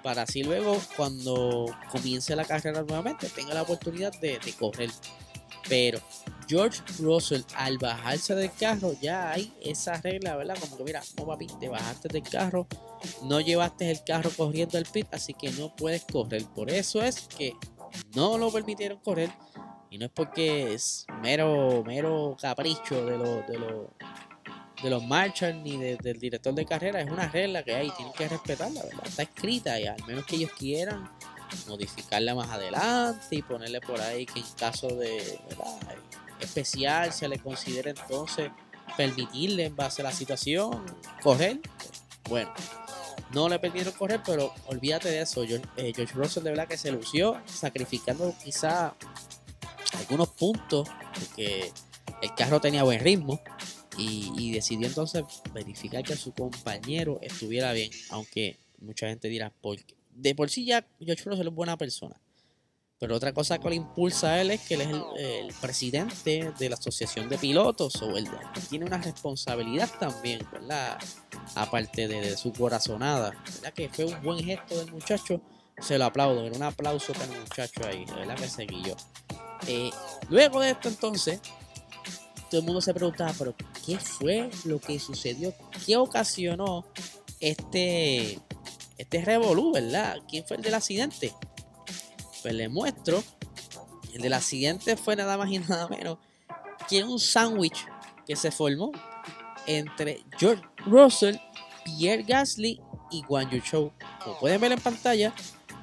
para 0.03 0.23
así 0.23 0.43
luego 0.43 0.81
cuando 0.97 1.67
comience 1.91 2.35
la 2.37 2.45
carrera 2.45 2.83
nuevamente 2.83 3.29
tenga 3.29 3.55
la 3.55 3.63
oportunidad 3.63 4.13
de, 4.21 4.39
correr. 4.59 4.91
Pero 5.69 6.01
George 6.51 6.83
Russell 6.99 7.43
al 7.55 7.79
bajarse 7.79 8.35
del 8.35 8.53
carro 8.53 8.93
ya 9.01 9.31
hay 9.31 9.55
esa 9.63 10.01
regla, 10.01 10.35
¿verdad? 10.35 10.57
Como 10.59 10.77
que 10.77 10.83
mira, 10.83 11.01
no 11.17 11.25
papi, 11.25 11.47
te 11.47 11.69
bajaste 11.69 12.09
del 12.09 12.25
carro, 12.25 12.67
no 13.23 13.41
llevaste 13.41 13.89
el 13.89 14.03
carro 14.03 14.31
corriendo 14.37 14.77
al 14.77 14.85
pit, 14.85 15.07
así 15.13 15.33
que 15.33 15.53
no 15.53 15.77
puedes 15.77 16.03
correr. 16.03 16.45
Por 16.47 16.69
eso 16.69 17.03
es 17.03 17.21
que 17.21 17.55
no 18.17 18.37
lo 18.37 18.51
permitieron 18.51 18.99
correr 18.99 19.31
y 19.91 19.99
no 19.99 20.07
es 20.07 20.11
porque 20.11 20.75
es 20.75 21.07
mero, 21.23 21.85
mero 21.87 22.37
capricho 22.41 23.07
de 23.07 23.17
los 23.17 23.47
de 23.47 23.59
los 23.59 23.87
de 24.83 24.91
los 24.91 25.05
ni 25.63 25.77
del 25.77 26.19
director 26.19 26.53
de 26.53 26.65
carrera, 26.65 27.01
es 27.01 27.11
una 27.11 27.29
regla 27.29 27.63
que 27.63 27.77
hay, 27.77 27.91
tienen 27.91 28.13
que 28.15 28.27
respetarla, 28.27 28.83
¿verdad? 28.83 29.07
Está 29.07 29.23
escrita 29.23 29.79
y 29.79 29.87
al 29.87 30.03
menos 30.05 30.25
que 30.25 30.35
ellos 30.35 30.51
quieran 30.59 31.09
modificarla 31.69 32.35
más 32.35 32.49
adelante 32.49 33.37
y 33.37 33.43
ponerle 33.43 33.81
por 33.81 34.01
ahí 34.01 34.27
que 34.27 34.41
en 34.41 34.47
caso 34.59 34.89
de 34.89 35.39
especial 36.41 37.13
se 37.13 37.29
le 37.29 37.39
considere 37.39 37.91
entonces 37.91 38.51
permitirle 38.97 39.67
en 39.67 39.77
base 39.77 40.03
a 40.03 40.05
la 40.05 40.13
situación 40.13 40.85
correr. 41.23 41.61
Bueno, 42.29 42.53
no 43.33 43.49
le 43.49 43.59
permitieron 43.59 43.95
correr, 43.95 44.21
pero 44.25 44.53
olvídate 44.67 45.09
de 45.11 45.23
eso. 45.23 45.45
George, 45.47 45.67
eh, 45.77 45.93
George 45.95 46.15
Russell 46.15 46.43
de 46.43 46.51
verdad 46.51 46.69
que 46.69 46.77
se 46.77 46.91
lució 46.91 47.41
sacrificando 47.47 48.35
quizá 48.43 48.95
algunos 49.99 50.29
puntos 50.29 50.89
porque 51.15 51.73
el 52.23 52.35
carro 52.35 52.61
tenía 52.61 52.83
buen 52.83 53.01
ritmo 53.01 53.41
y, 53.99 54.53
decidió 54.53 54.87
entonces 54.87 55.25
verificar 55.53 56.03
que 56.03 56.17
su 56.17 56.33
compañero 56.33 57.19
estuviera 57.23 57.73
bien, 57.73 57.91
aunque 58.09 58.59
mucha 58.79 59.09
gente 59.09 59.29
dirá, 59.29 59.53
porque 59.61 59.95
de 60.15 60.35
por 60.35 60.49
sí 60.51 60.65
ya 60.65 60.87
George 61.01 61.25
Russell 61.25 61.49
es 61.49 61.55
buena 61.55 61.77
persona. 61.77 62.19
Pero 63.01 63.17
otra 63.17 63.33
cosa 63.33 63.59
que 63.59 63.71
le 63.71 63.77
impulsa 63.77 64.29
a 64.29 64.43
él 64.43 64.51
es 64.51 64.61
que 64.61 64.75
él 64.75 64.83
es 64.83 64.89
el, 65.17 65.55
presidente 65.55 66.53
de 66.59 66.69
la 66.69 66.77
asociación 66.77 67.31
de 67.31 67.39
pilotos, 67.39 67.97
o 68.03 68.15
él, 68.15 68.29
tiene 68.69 68.85
una 68.85 68.99
responsabilidad 68.99 69.89
también, 69.99 70.47
¿verdad? 70.53 70.99
Aparte 71.55 72.07
de, 72.09 72.37
su 72.37 72.53
corazonada, 72.53 73.31
¿verdad? 73.55 73.73
Que 73.73 73.89
fue 73.89 74.05
un 74.05 74.23
buen 74.23 74.45
gesto 74.45 74.77
del 74.77 74.93
muchacho, 74.93 75.41
se 75.81 75.97
lo 75.97 76.05
aplaudo, 76.05 76.45
era 76.45 76.55
un 76.55 76.63
aplauso 76.63 77.15
para 77.15 77.25
el 77.25 77.41
muchacho 77.41 77.81
ahí, 77.87 78.05
¿verdad? 78.05 78.37
Que 78.37 78.49
seguí 78.51 78.83
yo. 78.83 78.95
Eh, 79.67 79.91
luego 80.29 80.61
de 80.61 80.73
esto 80.73 80.91
entonces, 80.91 81.41
todo 82.51 82.61
el 82.61 82.67
mundo 82.67 82.83
se 82.83 82.93
preguntaba, 82.93 83.33
pero 83.39 83.55
¿qué 83.87 83.97
fue 83.99 84.51
lo 84.67 84.79
que 84.79 84.99
sucedió? 84.99 85.55
¿Qué 85.87 85.97
ocasionó 85.97 86.85
este, 87.41 88.39
este 88.99 89.25
revolú, 89.25 89.73
verdad? 89.73 90.19
¿Quién 90.29 90.45
fue 90.45 90.59
el 90.59 90.63
del 90.63 90.75
accidente? 90.75 91.33
Pues 92.43 92.55
le 92.55 92.69
muestro. 92.69 93.23
El 94.13 94.23
del 94.23 94.33
accidente 94.33 94.97
fue 94.97 95.17
nada 95.17 95.37
más 95.37 95.51
y 95.51 95.59
nada 95.59 95.89
menos 95.89 96.19
que 96.89 97.05
un 97.05 97.19
sándwich 97.21 97.87
que 98.27 98.35
se 98.35 98.51
formó 98.51 98.91
entre 99.67 100.25
George 100.37 100.63
Russell, 100.87 101.37
Pierre 101.85 102.25
Gasly 102.25 102.81
y 103.11 103.23
Guan 103.23 103.49
Yu 103.51 103.61
Chou. 103.61 103.93
Como 104.25 104.39
pueden 104.41 104.61
ver 104.61 104.73
en 104.73 104.81
pantalla, 104.81 105.33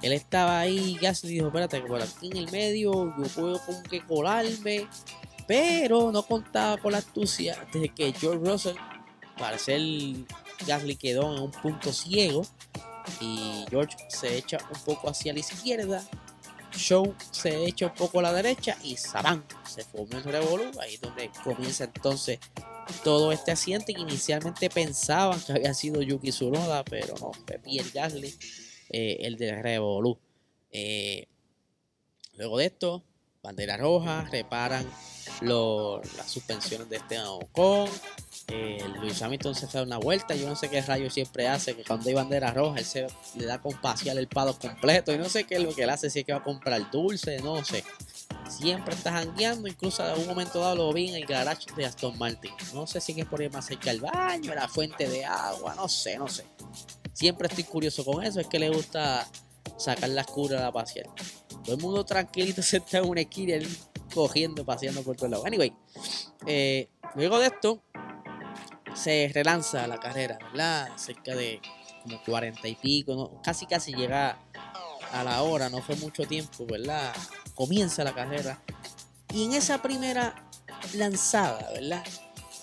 él 0.01 0.11
estaba 0.11 0.59
ahí. 0.59 0.97
Gasly 1.01 1.29
dijo: 1.29 1.47
Espérate, 1.47 1.79
por 1.81 2.01
aquí 2.01 2.27
en 2.31 2.37
el 2.37 2.51
medio 2.51 3.15
yo 3.17 3.23
puedo 3.33 3.59
como 3.65 3.81
que 3.83 4.05
colarme 4.05 4.87
pero 5.47 6.11
no 6.11 6.23
contaba 6.23 6.77
con 6.77 6.91
la 6.91 6.97
astucia 6.99 7.57
de 7.73 7.89
que 7.89 8.11
George 8.11 8.45
Russell, 8.45 8.75
para 9.37 9.57
ser 9.57 9.81
Gasly 10.67 10.97
quedó 10.97 11.33
en 11.33 11.41
un 11.41 11.51
punto 11.51 11.93
ciego 11.93 12.41
y 13.21 13.65
George 13.69 13.95
se 14.09 14.37
echa 14.37 14.57
un 14.69 14.79
poco 14.81 15.09
hacia 15.09 15.31
la 15.31 15.39
izquierda. 15.39 16.03
Show 16.77 17.15
se 17.31 17.65
echa 17.65 17.87
un 17.87 17.93
poco 17.93 18.19
a 18.19 18.23
la 18.23 18.33
derecha 18.33 18.77
y 18.83 18.97
Saban 18.97 19.43
se 19.67 19.83
forma 19.83 20.17
el 20.19 20.23
revolú. 20.23 20.71
Ahí 20.79 20.95
es 20.95 21.01
donde 21.01 21.29
comienza 21.43 21.85
entonces 21.85 22.39
todo 23.03 23.31
este 23.31 23.51
accidente 23.51 23.93
que 23.93 24.01
inicialmente 24.01 24.69
pensaban 24.69 25.39
que 25.41 25.53
había 25.53 25.73
sido 25.73 26.01
Yuki 26.01 26.29
Tsunoda, 26.29 26.83
pero 26.83 27.15
no, 27.19 27.31
fue 27.33 27.59
Pierre 27.59 27.89
Gasly 27.93 28.33
eh, 28.89 29.17
el 29.21 29.37
de 29.37 29.61
revolú. 29.61 30.17
Eh, 30.71 31.27
luego 32.35 32.57
de 32.57 32.65
esto, 32.67 33.03
bandera 33.43 33.77
roja, 33.77 34.27
reparan 34.31 34.85
las 35.41 36.31
suspensiones 36.31 36.89
de 36.89 36.97
Esteban 36.97 37.27
Ocon. 37.27 37.89
Eh, 38.49 38.81
Luis 39.01 39.21
Hamilton 39.21 39.55
se 39.55 39.67
da 39.67 39.83
una 39.83 39.97
vuelta. 39.97 40.33
Yo 40.35 40.47
no 40.47 40.55
sé 40.55 40.69
qué 40.69 40.81
rayo 40.81 41.09
siempre 41.09 41.47
hace. 41.47 41.75
Que 41.75 41.83
cuando 41.83 42.07
hay 42.07 42.15
bandera 42.15 42.51
roja, 42.51 42.79
él 42.79 42.85
se 42.85 43.07
le 43.35 43.45
da 43.45 43.59
con 43.59 43.73
pasear 43.81 44.17
el 44.17 44.27
pado 44.27 44.57
completo. 44.57 45.13
Y 45.13 45.17
no 45.17 45.27
sé 45.27 45.43
qué 45.43 45.55
es 45.55 45.61
lo 45.61 45.75
que 45.75 45.83
él 45.83 45.89
hace. 45.89 46.09
Si 46.09 46.19
es 46.19 46.25
que 46.25 46.31
va 46.31 46.39
a 46.39 46.43
comprar 46.43 46.89
dulce, 46.89 47.39
no 47.41 47.63
sé. 47.65 47.83
Siempre 48.49 48.95
está 48.95 49.11
jangueando. 49.11 49.67
Incluso 49.67 50.07
en 50.07 50.21
un 50.21 50.27
momento 50.27 50.59
dado 50.59 50.75
lo 50.75 50.93
vi 50.93 51.09
en 51.09 51.15
el 51.15 51.25
garage 51.25 51.65
de 51.75 51.85
Aston 51.85 52.17
Martin. 52.17 52.51
No 52.73 52.87
sé 52.87 53.01
si 53.01 53.19
es 53.19 53.25
por 53.25 53.41
ir 53.41 53.51
más 53.51 53.65
cerca 53.65 53.91
al 53.91 53.99
baño, 53.99 54.55
la 54.55 54.67
fuente 54.69 55.09
de 55.09 55.25
agua. 55.25 55.75
No 55.75 55.89
sé, 55.89 56.17
no 56.17 56.29
sé. 56.29 56.45
Siempre 57.11 57.47
estoy 57.47 57.65
curioso 57.65 58.05
con 58.05 58.23
eso. 58.23 58.39
Es 58.39 58.47
que 58.47 58.59
le 58.59 58.69
gusta 58.69 59.27
sacar 59.77 60.09
las 60.09 60.27
curas 60.27 60.61
a 60.61 60.71
pasear. 60.71 61.07
Todo 61.63 61.75
el 61.75 61.81
mundo 61.81 62.05
tranquilito 62.05 62.61
sentado 62.63 63.03
en 63.03 63.09
una 63.09 63.21
esquina 63.21 63.57
cogiendo, 64.13 64.65
paseando 64.65 65.03
por 65.03 65.15
todos 65.15 65.31
lados. 65.31 65.45
Anyway, 65.45 65.73
eh, 66.45 66.87
luego 67.15 67.39
de 67.39 67.47
esto, 67.47 67.83
se 68.97 69.31
relanza 69.33 69.87
la 69.87 69.97
carrera, 69.99 70.37
¿verdad? 70.51 70.89
Cerca 70.97 71.35
de 71.35 71.61
como 72.03 72.21
40 72.23 72.67
y 72.67 72.75
pico, 72.75 73.39
casi 73.43 73.65
casi 73.65 73.93
llega 73.93 74.37
a 75.11 75.23
la 75.23 75.41
hora, 75.41 75.69
no 75.69 75.81
fue 75.81 75.95
mucho 75.97 76.23
tiempo, 76.25 76.65
¿verdad? 76.65 77.13
Comienza 77.55 78.03
la 78.03 78.13
carrera. 78.13 78.61
Y 79.33 79.45
en 79.45 79.53
esa 79.53 79.81
primera 79.81 80.35
lanzada, 80.93 81.71
¿verdad? 81.73 82.03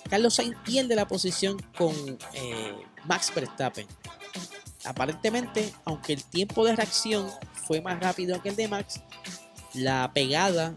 Carlos 0.09 0.35
Sainz 0.35 0.55
pierde 0.63 0.95
la 0.95 1.07
posición 1.07 1.57
con 1.77 1.93
eh, 2.33 2.75
Max 3.05 3.31
Verstappen. 3.33 3.87
Aparentemente, 4.83 5.73
aunque 5.83 6.13
el 6.13 6.23
tiempo 6.23 6.63
de 6.65 6.75
reacción 6.75 7.27
fue 7.67 7.81
más 7.81 7.99
rápido 7.99 8.41
que 8.41 8.49
el 8.49 8.55
de 8.55 8.67
Max, 8.67 9.01
la 9.73 10.11
pegada 10.13 10.75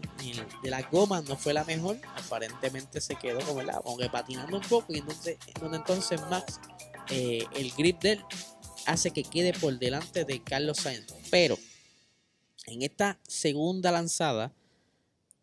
de 0.63 0.69
la 0.69 0.81
goma 0.81 1.21
no 1.21 1.37
fue 1.37 1.53
la 1.53 1.63
mejor. 1.63 1.97
Aparentemente 2.29 3.01
se 3.01 3.15
quedó 3.15 3.39
como, 3.41 3.63
la, 3.63 3.81
aunque 3.83 4.07
patinando 4.07 4.57
un 4.57 4.63
poco. 4.63 4.93
Y 4.93 4.99
entonces, 4.99 5.37
donde 5.59 5.77
entonces 5.77 6.21
Max, 6.29 6.59
eh, 7.09 7.43
el 7.55 7.71
grip 7.71 7.99
de 8.01 8.11
él, 8.13 8.25
hace 8.85 9.09
que 9.09 9.23
quede 9.23 9.53
por 9.53 9.77
delante 9.79 10.25
de 10.25 10.43
Carlos 10.43 10.77
Sainz. 10.77 11.11
Pero 11.31 11.57
en 12.67 12.83
esta 12.83 13.19
segunda 13.27 13.91
lanzada, 13.91 14.53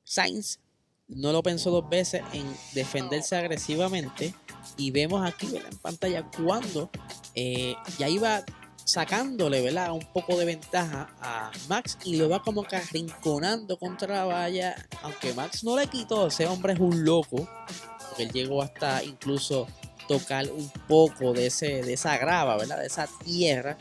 Sainz 0.05 0.61
no 1.09 1.33
lo 1.33 1.43
pensó 1.43 1.71
dos 1.71 1.89
veces 1.89 2.23
en 2.33 2.47
defenderse 2.73 3.35
agresivamente. 3.35 4.33
Y 4.77 4.93
vemos 4.93 5.27
aquí 5.27 5.57
en 5.57 5.79
pantalla 5.79 6.31
cuando 6.31 6.91
eh, 7.35 7.75
ya 7.99 8.09
iba 8.09 8.45
sacándole, 8.87 9.61
¿verdad? 9.63 9.93
Un 9.93 10.07
poco 10.13 10.39
de 10.39 10.45
ventaja 10.45 11.13
a 11.21 11.51
Max 11.69 11.99
y 12.05 12.17
lo 12.17 12.29
va 12.29 12.41
como 12.41 12.63
que 12.63 12.77
arrinconando 12.77 13.77
contra 13.79 14.15
la 14.15 14.25
valla. 14.25 14.77
Aunque 15.03 15.35
Max 15.35 15.65
no 15.65 15.77
le 15.77 15.89
quitó, 15.89 16.29
ese 16.29 16.47
hombre 16.47 16.75
es 16.75 16.79
un 16.79 17.05
loco. 17.05 17.49
Porque 18.09 18.23
él 18.23 18.31
llegó 18.33 18.63
hasta 18.63 19.03
incluso 19.03 19.67
tocar 20.07 20.49
un 20.51 20.71
poco 20.87 21.33
de, 21.33 21.47
ese, 21.47 21.83
de 21.83 21.95
esa 21.95 22.17
grava, 22.17 22.57
¿verdad? 22.57 22.79
De 22.79 22.87
esa 22.87 23.09
tierra. 23.25 23.77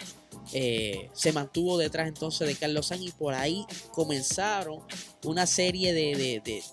Eh, 0.54 1.10
se 1.14 1.32
mantuvo 1.32 1.78
detrás 1.78 2.08
entonces 2.08 2.48
de 2.48 2.56
Carlos 2.56 2.88
Sainz 2.88 3.08
y 3.08 3.12
por 3.12 3.34
ahí 3.34 3.66
comenzaron 3.92 4.80
una 5.24 5.46
serie 5.46 5.94
de, 5.94 6.42
de 6.44 6.64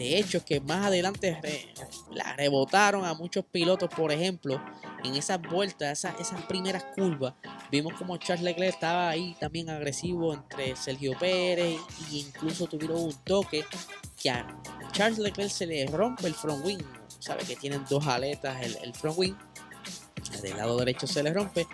hecho 0.00 0.44
que 0.44 0.60
más 0.60 0.86
adelante 0.86 1.38
la 2.12 2.32
rebotaron 2.34 3.04
a 3.04 3.14
muchos 3.14 3.44
pilotos, 3.44 3.88
por 3.94 4.12
ejemplo, 4.12 4.60
en 5.04 5.14
esas 5.14 5.40
vueltas, 5.40 5.98
esas, 5.98 6.18
esas 6.20 6.42
primeras 6.42 6.84
curvas, 6.94 7.34
vimos 7.70 7.94
como 7.94 8.16
Charles 8.16 8.44
Leclerc 8.44 8.74
estaba 8.74 9.08
ahí 9.08 9.36
también 9.38 9.70
agresivo 9.70 10.34
entre 10.34 10.76
Sergio 10.76 11.18
Pérez 11.18 11.80
e 12.10 12.16
incluso 12.16 12.66
tuvieron 12.66 13.00
un 13.00 13.14
toque 13.24 13.64
que 14.20 14.30
a 14.30 14.46
Charles 14.92 15.18
Leclerc 15.18 15.50
se 15.50 15.66
le 15.66 15.86
rompe 15.86 16.26
el 16.26 16.34
front 16.34 16.64
wing, 16.64 16.82
sabe 17.18 17.44
que 17.44 17.56
tienen 17.56 17.84
dos 17.88 18.06
aletas 18.06 18.62
el, 18.62 18.76
el 18.82 18.94
front 18.94 19.18
wing, 19.18 19.34
del 20.42 20.56
lado 20.56 20.78
derecho 20.78 21.06
se 21.06 21.22
le 21.22 21.32
rompe, 21.32 21.66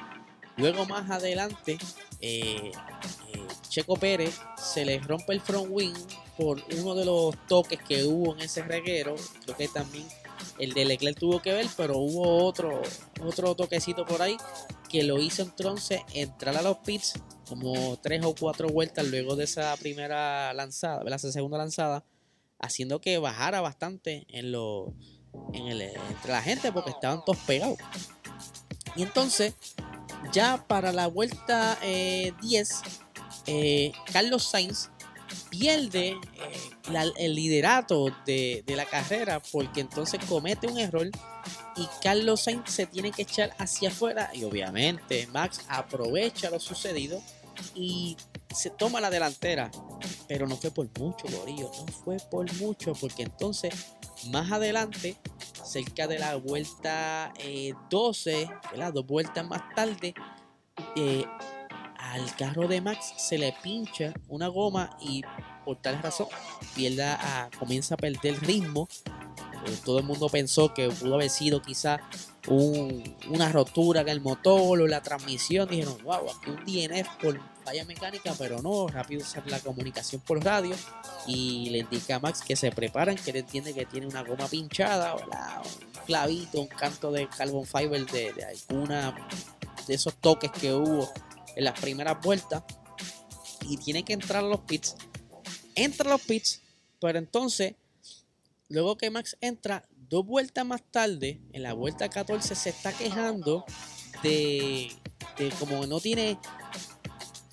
luego 0.56 0.86
más 0.86 1.10
adelante 1.10 1.78
eh, 2.20 2.72
eh, 3.32 3.46
Checo 3.68 3.96
Pérez 3.96 4.40
se 4.56 4.84
le 4.84 4.98
rompe 5.00 5.32
el 5.32 5.40
front 5.40 5.68
wing 5.70 5.94
por 6.36 6.62
uno 6.78 6.94
de 6.94 7.04
los 7.04 7.34
toques 7.46 7.78
que 7.82 8.04
hubo 8.04 8.34
en 8.34 8.42
ese 8.42 8.62
reguero. 8.62 9.14
Creo 9.44 9.56
que 9.56 9.68
también 9.68 10.06
el 10.58 10.74
de 10.74 10.84
Leclerc 10.84 11.18
tuvo 11.18 11.40
que 11.40 11.52
ver, 11.52 11.66
pero 11.76 11.98
hubo 11.98 12.44
otro, 12.44 12.82
otro 13.22 13.54
toquecito 13.54 14.04
por 14.04 14.22
ahí 14.22 14.36
que 14.88 15.02
lo 15.02 15.20
hizo 15.20 15.42
entonces 15.42 16.00
entrar 16.14 16.56
a 16.56 16.62
los 16.62 16.78
pits 16.78 17.14
como 17.48 17.96
tres 17.98 18.24
o 18.24 18.34
cuatro 18.34 18.68
vueltas 18.68 19.06
luego 19.06 19.36
de 19.36 19.44
esa 19.44 19.76
primera 19.76 20.52
lanzada, 20.52 21.02
de 21.04 21.14
esa 21.14 21.30
segunda 21.32 21.58
lanzada, 21.58 22.04
haciendo 22.58 23.00
que 23.00 23.18
bajara 23.18 23.60
bastante 23.60 24.26
en 24.28 24.52
lo, 24.52 24.94
entre 25.52 26.32
la 26.32 26.42
gente 26.42 26.72
porque 26.72 26.90
estaban 26.90 27.24
todos 27.24 27.38
pegados. 27.40 27.78
Y 28.96 29.02
entonces, 29.02 29.54
ya 30.32 30.66
para 30.66 30.92
la 30.92 31.06
vuelta 31.06 31.78
10, 31.82 31.82
eh, 31.82 32.32
eh, 33.46 33.92
Carlos 34.12 34.44
Sainz 34.44 34.90
pierde 35.50 36.08
eh, 36.08 37.10
el 37.18 37.34
liderato 37.34 38.06
de, 38.24 38.64
la 38.68 38.84
carrera 38.84 39.40
porque 39.52 39.80
entonces 39.80 40.20
comete 40.28 40.66
un 40.66 40.78
error 40.78 41.08
y 41.76 41.88
Carlos 42.02 42.42
Sainz 42.42 42.70
se 42.70 42.86
tiene 42.86 43.10
que 43.10 43.22
echar 43.22 43.54
hacia 43.58 43.88
afuera 43.88 44.30
y 44.34 44.44
obviamente 44.44 45.26
Max 45.28 45.60
aprovecha 45.68 46.50
lo 46.50 46.60
sucedido 46.60 47.22
y 47.74 48.16
se 48.54 48.70
toma 48.70 49.00
la 49.00 49.10
delantera. 49.10 49.70
Pero 50.28 50.46
no 50.46 50.56
fue 50.56 50.70
por 50.70 50.86
mucho 50.98 51.26
Gorillo 51.28 51.70
no 51.86 51.92
fue 51.92 52.16
por 52.30 52.52
mucho 52.54 52.92
porque 52.94 53.22
entonces 53.22 53.72
más 54.30 54.50
adelante 54.50 55.16
cerca 55.64 56.06
de 56.06 56.18
la 56.18 56.36
vuelta 56.36 57.32
12 57.90 58.42
eh, 58.42 58.48
dos 58.92 59.06
vueltas 59.06 59.46
más 59.46 59.62
tarde 59.74 60.14
eh, 60.94 61.24
al 62.16 62.34
carro 62.34 62.66
de 62.66 62.80
Max 62.80 63.12
se 63.16 63.36
le 63.36 63.54
pincha 63.62 64.12
una 64.28 64.48
goma 64.48 64.96
y 65.00 65.22
por 65.64 65.76
tal 65.76 66.02
razón 66.02 66.28
pierda 66.74 67.50
comienza 67.58 67.94
a 67.94 67.98
perder 67.98 68.40
ritmo. 68.40 68.88
Eh, 69.66 69.76
todo 69.84 69.98
el 69.98 70.04
mundo 70.04 70.28
pensó 70.28 70.72
que 70.72 70.88
pudo 70.88 71.16
haber 71.16 71.30
sido 71.30 71.60
quizá 71.60 72.00
una 72.48 73.50
rotura 73.50 74.02
en 74.02 74.08
el 74.08 74.20
motor 74.20 74.80
o 74.80 74.86
la 74.86 75.02
transmisión. 75.02 75.68
Dijeron, 75.68 75.98
wow, 76.04 76.30
aquí 76.30 76.50
un 76.50 76.64
DNF 76.64 77.08
por 77.20 77.40
falla 77.64 77.84
mecánica, 77.84 78.32
pero 78.38 78.62
no, 78.62 78.86
rápido 78.86 79.22
usar 79.22 79.44
la 79.48 79.58
comunicación 79.58 80.22
por 80.22 80.42
radio 80.42 80.74
y 81.26 81.70
le 81.70 81.78
indica 81.78 82.16
a 82.16 82.20
Max 82.20 82.42
que 82.42 82.54
se 82.54 82.70
preparan, 82.70 83.16
que 83.16 83.30
él 83.30 83.38
entiende 83.38 83.74
que 83.74 83.84
tiene 83.84 84.06
una 84.06 84.22
goma 84.22 84.46
pinchada, 84.46 85.16
un 85.16 86.04
clavito, 86.06 86.60
un 86.60 86.68
canto 86.68 87.10
de 87.10 87.26
carbon 87.26 87.66
fiber 87.66 88.06
de, 88.06 88.32
de 88.32 88.44
alguna 88.44 89.28
de 89.88 89.94
esos 89.94 90.14
toques 90.14 90.50
que 90.52 90.72
hubo 90.72 91.12
en 91.56 91.64
las 91.64 91.80
primeras 91.80 92.20
vueltas 92.20 92.62
y 93.68 93.76
tiene 93.78 94.04
que 94.04 94.12
entrar 94.12 94.44
a 94.44 94.48
los 94.48 94.60
pits. 94.60 94.94
Entra 95.74 96.08
a 96.08 96.12
los 96.12 96.20
pits, 96.20 96.62
pero 97.00 97.18
entonces, 97.18 97.74
luego 98.68 98.96
que 98.96 99.10
Max 99.10 99.36
entra, 99.40 99.88
dos 100.08 100.24
vueltas 100.24 100.64
más 100.64 100.82
tarde, 100.90 101.40
en 101.52 101.62
la 101.62 101.72
vuelta 101.72 102.08
14, 102.08 102.54
se 102.54 102.70
está 102.70 102.92
quejando 102.92 103.64
de, 104.22 104.92
de 105.36 105.50
como 105.58 105.86
no 105.86 105.98
tiene, 105.98 106.38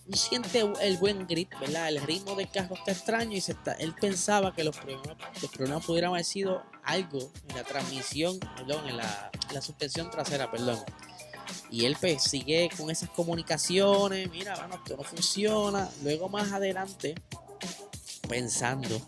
no 0.06 0.18
siente 0.18 0.64
el 0.82 0.98
buen 0.98 1.26
grip, 1.26 1.52
¿verdad? 1.60 1.90
El 1.90 2.02
ritmo 2.02 2.36
del 2.36 2.50
carro 2.50 2.76
está 2.76 2.92
extraño 2.92 3.36
y 3.36 3.42
se 3.42 3.54
está, 3.54 3.74
él 3.74 3.96
pensaba 4.00 4.54
que 4.54 4.64
los 4.64 4.78
problemas, 4.78 5.18
los 5.42 5.52
problemas 5.52 5.86
pudieran 5.86 6.12
haber 6.12 6.26
sido 6.26 6.64
algo 6.84 7.32
en 7.48 7.56
la 7.56 7.64
transmisión, 7.64 8.40
perdón, 8.56 8.88
en 8.88 8.98
la, 8.98 9.32
en 9.50 9.56
la 9.56 9.62
suspensión 9.62 10.12
trasera, 10.12 10.52
perdón. 10.52 10.80
Y 11.70 11.86
él 11.86 11.98
pues, 12.00 12.24
sigue 12.24 12.70
con 12.78 12.90
esas 12.90 13.10
comunicaciones, 13.10 14.30
mira, 14.30 14.56
bueno, 14.56 14.76
esto 14.76 14.98
no 14.98 15.04
funciona. 15.04 15.90
Luego 16.04 16.30
más 16.30 16.52
adelante, 16.52 17.16
pensando 18.28 19.02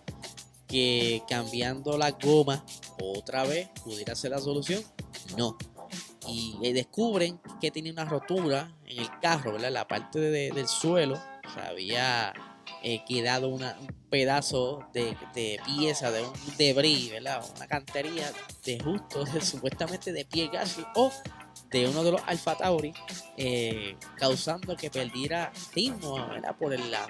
que 0.67 1.23
cambiando 1.29 1.97
la 1.97 2.11
goma 2.11 2.63
otra 3.01 3.43
vez 3.43 3.69
pudiera 3.83 4.15
ser 4.15 4.31
la 4.31 4.39
solución, 4.39 4.83
no. 5.37 5.57
Y 6.27 6.73
descubren 6.73 7.39
que 7.61 7.69
tiene 7.69 7.91
una 7.91 8.05
rotura 8.05 8.75
en 8.87 8.99
el 8.99 9.09
carro, 9.19 9.53
¿verdad? 9.53 9.71
La 9.71 9.87
parte 9.87 10.19
del 10.19 10.67
suelo, 10.67 11.13
o 11.15 11.59
había 11.59 12.33
eh, 12.81 13.03
quedado 13.07 13.49
un 13.49 13.63
pedazo 14.09 14.87
de, 14.93 15.17
pieza, 15.65 16.11
de 16.11 16.23
un 16.23 16.33
debris, 16.57 17.11
¿verdad? 17.11 17.43
Una 17.55 17.67
cantería 17.67 18.31
de 18.63 18.79
justo, 18.79 19.25
supuestamente 19.41 20.13
de 20.13 20.23
pie 20.25 20.49
gas 20.53 20.77
o 20.95 21.11
de 21.71 21.87
uno 21.87 22.03
de 22.03 22.11
los 22.11 22.21
Alfa 22.25 22.55
Tauri, 22.55 22.93
eh, 23.37 23.97
causando 24.17 24.75
que 24.75 24.89
perdiera 24.89 25.51
ritmo 25.73 26.17
por 26.59 26.77
la, 26.79 27.07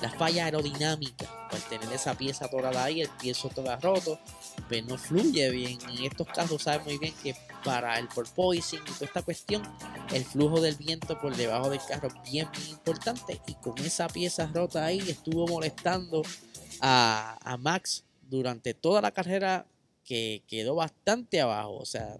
la, 0.00 0.10
falla 0.18 0.46
aerodinámica, 0.46 1.26
por 1.50 1.60
tener 1.60 1.92
esa 1.92 2.14
pieza 2.16 2.46
atorada 2.46 2.84
ahí, 2.84 3.02
el 3.02 3.08
piezo 3.20 3.48
todo 3.48 3.76
roto, 3.76 4.18
pues 4.68 4.84
no 4.84 4.96
fluye 4.96 5.50
bien. 5.50 5.78
En 5.88 6.04
estos 6.04 6.26
casos 6.28 6.62
sabe 6.62 6.84
muy 6.84 6.98
bien 6.98 7.14
que 7.22 7.34
para 7.64 7.98
el 7.98 8.08
porpoising 8.08 8.80
y 8.80 8.92
toda 8.92 9.06
esta 9.06 9.22
cuestión, 9.22 9.62
el 10.12 10.24
flujo 10.24 10.60
del 10.60 10.76
viento 10.76 11.18
por 11.20 11.36
debajo 11.36 11.70
del 11.70 11.80
carro 11.86 12.08
es 12.08 12.30
bien, 12.30 12.48
bien 12.52 12.70
importante. 12.70 13.40
Y 13.46 13.54
con 13.54 13.78
esa 13.78 14.08
pieza 14.08 14.50
rota 14.52 14.84
ahí 14.84 14.98
estuvo 15.00 15.46
molestando 15.46 16.22
a, 16.80 17.38
a 17.42 17.56
Max 17.56 18.04
durante 18.22 18.74
toda 18.74 19.02
la 19.02 19.10
carrera 19.10 19.66
que 20.04 20.42
quedó 20.46 20.76
bastante 20.76 21.40
abajo. 21.40 21.76
O 21.76 21.84
sea, 21.84 22.16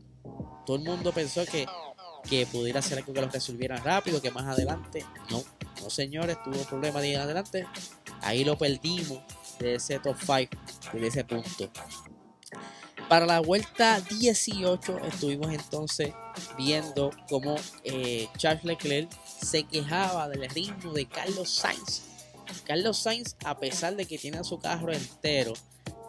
todo 0.71 0.79
el 0.79 0.85
mundo 0.85 1.11
pensó 1.11 1.45
que, 1.47 1.67
que 2.29 2.47
pudiera 2.47 2.81
ser 2.81 2.99
algo 2.99 3.13
que 3.13 3.21
lo 3.21 3.29
resolvieran 3.29 3.83
rápido, 3.83 4.23
que 4.23 4.31
más 4.31 4.47
adelante. 4.47 5.05
No, 5.29 5.43
no 5.83 5.91
señores, 5.91 6.37
tuvo 6.45 6.63
problemas 6.63 7.03
de 7.03 7.09
ir 7.09 7.17
adelante. 7.17 7.67
Ahí 8.21 8.45
lo 8.45 8.57
perdimos 8.57 9.19
de 9.59 9.75
ese 9.75 9.99
top 9.99 10.17
5, 10.21 10.57
de 10.93 11.07
ese 11.09 11.25
punto. 11.25 11.69
Para 13.09 13.27
la 13.27 13.41
vuelta 13.41 14.01
18 14.01 14.99
estuvimos 15.07 15.53
entonces 15.53 16.15
viendo 16.57 17.11
cómo 17.29 17.57
eh, 17.83 18.29
Charles 18.37 18.63
Leclerc 18.63 19.11
se 19.25 19.65
quejaba 19.65 20.29
del 20.29 20.49
ritmo 20.51 20.93
de 20.93 21.09
Carlos 21.09 21.51
Sainz. 21.51 22.03
Carlos 22.65 22.97
Sainz, 22.97 23.35
a 23.45 23.59
pesar 23.59 23.97
de 23.97 24.07
que 24.07 24.19
tiene 24.19 24.45
su 24.45 24.61
carro 24.61 24.93
entero, 24.93 25.53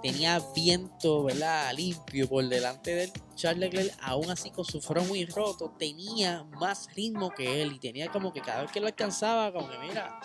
tenía 0.02 0.42
viento, 0.56 1.24
¿verdad? 1.24 1.74
Limpio 1.74 2.28
por 2.28 2.48
delante 2.48 2.96
de 2.96 3.12
Charles 3.36 3.72
Leclerc, 3.72 3.98
aún 4.02 4.30
así 4.30 4.52
con 4.52 4.66
su 4.66 4.82
front 4.82 5.08
muy 5.08 5.26
roto, 5.26 5.74
tenía 5.78 6.44
más 6.60 6.88
ritmo 6.96 7.32
que 7.32 7.62
él 7.62 7.74
y 7.74 7.80
tenía 7.80 8.10
como 8.10 8.34
que 8.34 8.42
cada 8.42 8.64
vez 8.64 8.72
que 8.72 8.80
lo 8.80 8.88
alcanzaba, 8.88 9.52
como 9.52 9.70
que 9.70 9.78
mira, 9.80 10.20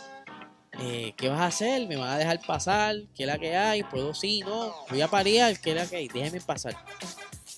eh, 0.81 1.15
¿qué 1.17 1.29
vas 1.29 1.41
a 1.41 1.47
hacer? 1.47 1.87
¿Me 1.87 1.97
van 1.97 2.11
a 2.11 2.19
dejar 2.19 2.41
pasar? 2.47 2.97
¿Qué 3.15 3.25
es 3.25 3.27
la 3.27 3.39
que 3.39 3.57
hay? 3.57 3.83
¿Puedo 3.83 4.15
sí? 4.15 4.41
No, 4.41 4.75
voy 4.91 5.01
a 5.01 5.09
parir, 5.09 5.59
¿qué 5.61 5.71
es 5.71 5.77
la 5.77 5.87
que 5.87 5.97
hay? 5.97 6.09
Déjeme 6.09 6.41
pasar. 6.41 6.77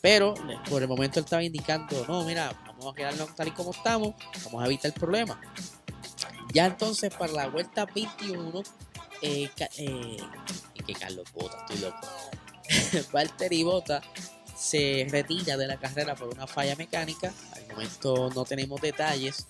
Pero 0.01 0.35
por 0.69 0.83
el 0.83 0.89
momento 0.89 1.19
él 1.19 1.25
estaba 1.25 1.43
indicando, 1.43 2.05
no, 2.07 2.23
mira, 2.25 2.53
vamos 2.67 2.93
a 2.93 2.95
quedarnos 2.95 3.35
tal 3.35 3.49
y 3.49 3.51
como 3.51 3.73
estamos, 3.73 4.15
vamos 4.45 4.63
a 4.63 4.67
evitar 4.67 4.93
el 4.93 4.99
problema. 4.99 5.41
Ya 6.53 6.67
entonces 6.67 7.13
para 7.15 7.33
la 7.33 7.49
vuelta 7.49 7.85
21, 7.87 8.63
eh, 9.23 9.51
eh, 9.77 10.17
que 10.89 10.95
Carlos 10.95 11.27
Bota, 11.35 11.59
estoy 11.59 11.79
loco. 11.79 12.09
Valtteri 13.13 13.63
Bota 13.63 14.03
se 14.57 15.07
retira 15.11 15.57
de 15.57 15.67
la 15.67 15.79
carrera 15.79 16.17
por 16.17 16.29
una 16.29 16.47
falla 16.47 16.75
mecánica. 16.77 17.33
Al 17.53 17.69
momento 17.69 18.31
no 18.35 18.45
tenemos 18.45 18.81
detalles 18.81 19.47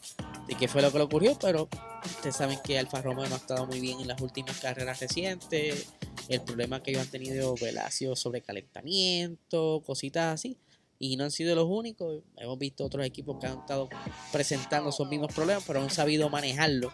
de 0.47 0.55
qué 0.57 0.69
fue 0.69 0.83
lo 0.83 0.91
que 0.91 0.99
le 0.99 1.05
ocurrió, 1.05 1.39
pero 1.39 1.69
ustedes 2.05 2.37
saben 2.37 2.59
que 2.63 2.79
Alfa 2.79 3.01
Romeo 3.01 3.29
no 3.29 3.37
ha 3.37 3.39
estado 3.39 3.67
muy 3.67 3.81
bien 3.81 4.01
en 4.01 4.09
las 4.09 4.21
últimas 4.21 4.59
carreras 4.59 5.01
recientes. 5.01 5.87
El 6.29 6.43
problema 6.43 6.83
que 6.83 6.91
ellos 6.91 7.05
han 7.05 7.11
tenido 7.11 7.55
ha 7.83 7.91
sido 7.91 8.15
calentamiento, 8.45 9.83
cositas 9.87 10.35
así. 10.35 10.59
Y 10.99 11.17
no 11.17 11.25
han 11.25 11.31
sido 11.31 11.55
los 11.55 11.67
únicos. 11.69 12.23
Hemos 12.37 12.59
visto 12.59 12.85
otros 12.85 13.07
equipos 13.07 13.39
que 13.41 13.47
han 13.47 13.61
estado 13.61 13.89
presentando 14.33 14.91
esos 14.91 15.09
mismos 15.09 15.33
problemas, 15.33 15.63
pero 15.65 15.81
han 15.81 15.91
sabido 15.91 16.29
manejarlo. 16.29 16.93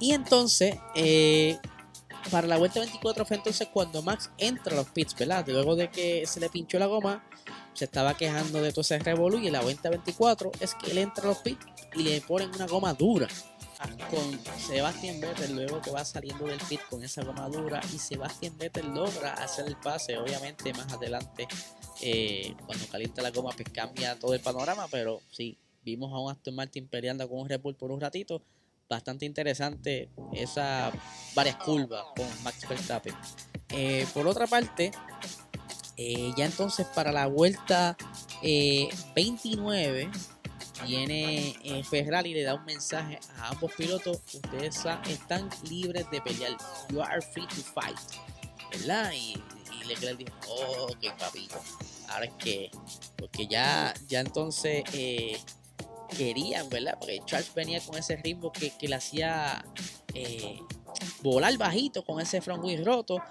Y 0.00 0.12
entonces, 0.12 0.74
eh, 0.96 1.56
para 2.30 2.46
la 2.46 2.58
vuelta 2.58 2.80
24 2.80 3.24
fue 3.24 3.36
entonces 3.36 3.68
cuando 3.72 4.02
Max 4.02 4.30
entra 4.38 4.74
a 4.74 4.76
los 4.76 4.88
pits, 4.88 5.14
¿verdad? 5.14 5.44
Luego 5.48 5.76
de 5.76 5.90
que 5.90 6.26
se 6.26 6.40
le 6.40 6.48
pinchó 6.48 6.78
la 6.78 6.86
goma, 6.86 7.24
se 7.74 7.86
estaba 7.86 8.16
quejando 8.16 8.62
de 8.62 8.70
todo 8.70 8.82
ese 8.82 8.98
revolú 8.98 9.38
y 9.38 9.48
en 9.48 9.54
la 9.54 9.60
vuelta 9.60 9.90
24 9.90 10.52
es 10.60 10.74
que 10.74 10.90
él 10.90 10.98
entra 10.98 11.24
a 11.24 11.28
los 11.28 11.38
pits 11.38 11.66
y 11.94 12.02
le 12.02 12.20
ponen 12.20 12.50
una 12.54 12.66
goma 12.66 12.94
dura 12.94 13.28
con 14.10 14.38
Sebastian 14.58 15.20
Vettel 15.20 15.54
luego 15.54 15.80
que 15.80 15.90
va 15.90 16.04
saliendo 16.04 16.46
del 16.46 16.60
pit 16.68 16.80
con 16.88 17.02
esa 17.02 17.24
goma 17.24 17.48
dura 17.48 17.80
y 17.92 17.98
Sebastian 17.98 18.56
Vettel 18.56 18.94
logra 18.94 19.32
hacer 19.34 19.66
el 19.66 19.76
pase 19.76 20.16
obviamente 20.18 20.72
más 20.74 20.92
adelante 20.92 21.48
eh, 22.00 22.54
cuando 22.66 22.86
calienta 22.86 23.22
la 23.22 23.30
goma 23.30 23.50
pues 23.56 23.68
cambia 23.70 24.18
todo 24.18 24.34
el 24.34 24.40
panorama 24.40 24.86
pero 24.90 25.20
sí 25.30 25.58
vimos 25.82 26.12
a 26.12 26.18
un 26.18 26.30
Aston 26.30 26.54
Martin 26.54 26.86
peleando 26.86 27.28
con 27.28 27.40
un 27.40 27.48
Red 27.48 27.60
Bull 27.60 27.74
por 27.74 27.90
un 27.90 28.00
ratito 28.00 28.42
bastante 28.96 29.26
interesante 29.26 30.10
esas 30.32 30.92
varias 31.34 31.56
curvas 31.56 32.04
con 32.16 32.26
Max 32.42 32.68
Verstappen 32.68 33.14
eh, 33.70 34.06
por 34.14 34.26
otra 34.26 34.46
parte 34.46 34.90
eh, 35.96 36.32
ya 36.36 36.46
entonces 36.46 36.86
para 36.94 37.12
la 37.12 37.26
vuelta 37.26 37.96
29 38.42 40.10
viene 40.86 41.54
eh, 41.64 41.84
Ferrari 41.84 42.30
y 42.30 42.34
le 42.34 42.42
da 42.42 42.54
un 42.54 42.64
mensaje 42.64 43.18
a 43.38 43.48
ambos 43.48 43.72
pilotos, 43.74 44.20
ustedes 44.32 44.84
están 45.08 45.48
libres 45.68 46.06
de 46.10 46.20
pelear, 46.20 46.56
you 46.90 47.00
are 47.00 47.20
free 47.20 47.46
to 47.46 47.56
fight, 47.56 47.98
¿verdad? 48.70 49.12
Y, 49.12 49.42
y 49.72 49.84
Leclerc 49.84 50.18
dijo, 50.18 50.32
oh, 50.48 50.92
ok 50.92 51.18
papito, 51.18 51.60
ahora 52.08 52.26
es 52.26 52.32
que, 52.38 52.70
porque 53.16 53.46
ya, 53.46 53.94
ya 54.08 54.20
entonces 54.20 54.84
eh, 54.92 55.38
querían, 56.16 56.68
¿verdad? 56.68 56.96
Porque 56.98 57.20
Charles 57.26 57.52
venía 57.54 57.80
con 57.80 57.96
ese 57.96 58.16
ritmo 58.16 58.52
que, 58.52 58.70
que 58.76 58.88
le 58.88 58.96
hacía 58.96 59.64
eh, 60.14 60.60
volar 61.22 61.56
bajito 61.56 62.04
con 62.04 62.20
ese 62.20 62.40
front 62.40 62.64
wheel 62.64 62.84
roto, 62.84 63.22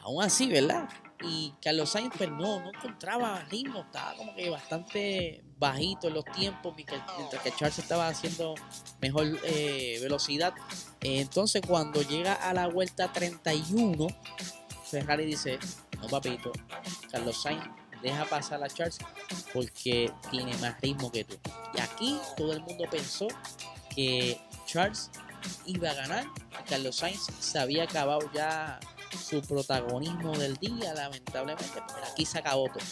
aún 0.00 0.22
así, 0.22 0.46
¿verdad? 0.46 0.88
Y 1.24 1.54
Carlos 1.62 1.90
Sainz, 1.90 2.12
pues 2.16 2.30
no, 2.30 2.60
no 2.60 2.70
encontraba 2.70 3.44
ritmo, 3.44 3.82
estaba 3.82 4.16
como 4.16 4.34
que 4.34 4.50
bastante 4.50 5.44
bajito 5.58 6.08
en 6.08 6.14
los 6.14 6.24
tiempos, 6.24 6.74
mientras 6.74 7.42
que 7.42 7.52
Charles 7.52 7.78
estaba 7.78 8.08
haciendo 8.08 8.54
mejor 9.00 9.38
eh, 9.44 9.98
velocidad. 10.02 10.52
entonces, 11.00 11.62
cuando 11.66 12.02
llega 12.02 12.34
a 12.34 12.52
la 12.52 12.66
vuelta 12.66 13.12
31, 13.12 14.08
Ferrari 14.84 15.24
dice: 15.24 15.58
No, 16.00 16.08
papito, 16.08 16.50
Carlos 17.10 17.40
Sainz 17.40 17.81
deja 18.02 18.24
pasar 18.26 18.62
a 18.62 18.68
Charles 18.68 18.98
porque 19.52 20.12
tiene 20.30 20.56
más 20.58 20.80
ritmo 20.80 21.10
que 21.10 21.24
tú. 21.24 21.36
Y 21.74 21.80
aquí 21.80 22.18
todo 22.36 22.52
el 22.52 22.60
mundo 22.60 22.84
pensó 22.90 23.28
que 23.94 24.40
Charles 24.66 25.10
iba 25.66 25.90
a 25.90 25.94
ganar. 25.94 26.26
Carlos 26.68 26.96
Sainz 26.96 27.26
se 27.40 27.58
había 27.58 27.84
acabado 27.84 28.30
ya 28.32 28.78
su 29.18 29.42
protagonismo 29.42 30.36
del 30.36 30.56
día, 30.56 30.94
lamentablemente, 30.94 31.64
aquí 32.10 32.24
se 32.24 32.38
acabó 32.38 32.68
todo. 32.68 32.84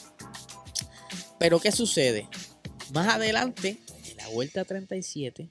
Pero 1.38 1.58
¿qué 1.58 1.72
sucede? 1.72 2.28
Más 2.92 3.14
adelante, 3.14 3.78
en 4.04 4.16
la 4.16 4.28
vuelta 4.28 4.64
37, 4.64 5.48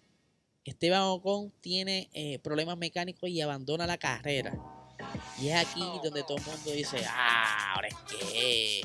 Esteban 0.66 1.02
Ocon 1.02 1.52
tiene 1.62 2.10
eh, 2.14 2.40
problemas 2.40 2.78
mecánicos 2.78 3.30
y 3.30 3.42
abandona 3.42 3.88
la 3.88 3.98
carrera. 3.98 4.54
Y 5.40 5.48
es 5.50 5.56
aquí 5.56 5.82
donde 6.04 6.24
todo 6.24 6.38
el 6.38 6.44
mundo 6.44 6.72
dice, 6.72 6.98
ah, 7.08 7.74
ahora 7.74 7.88
es 7.88 7.96
que 7.96 8.82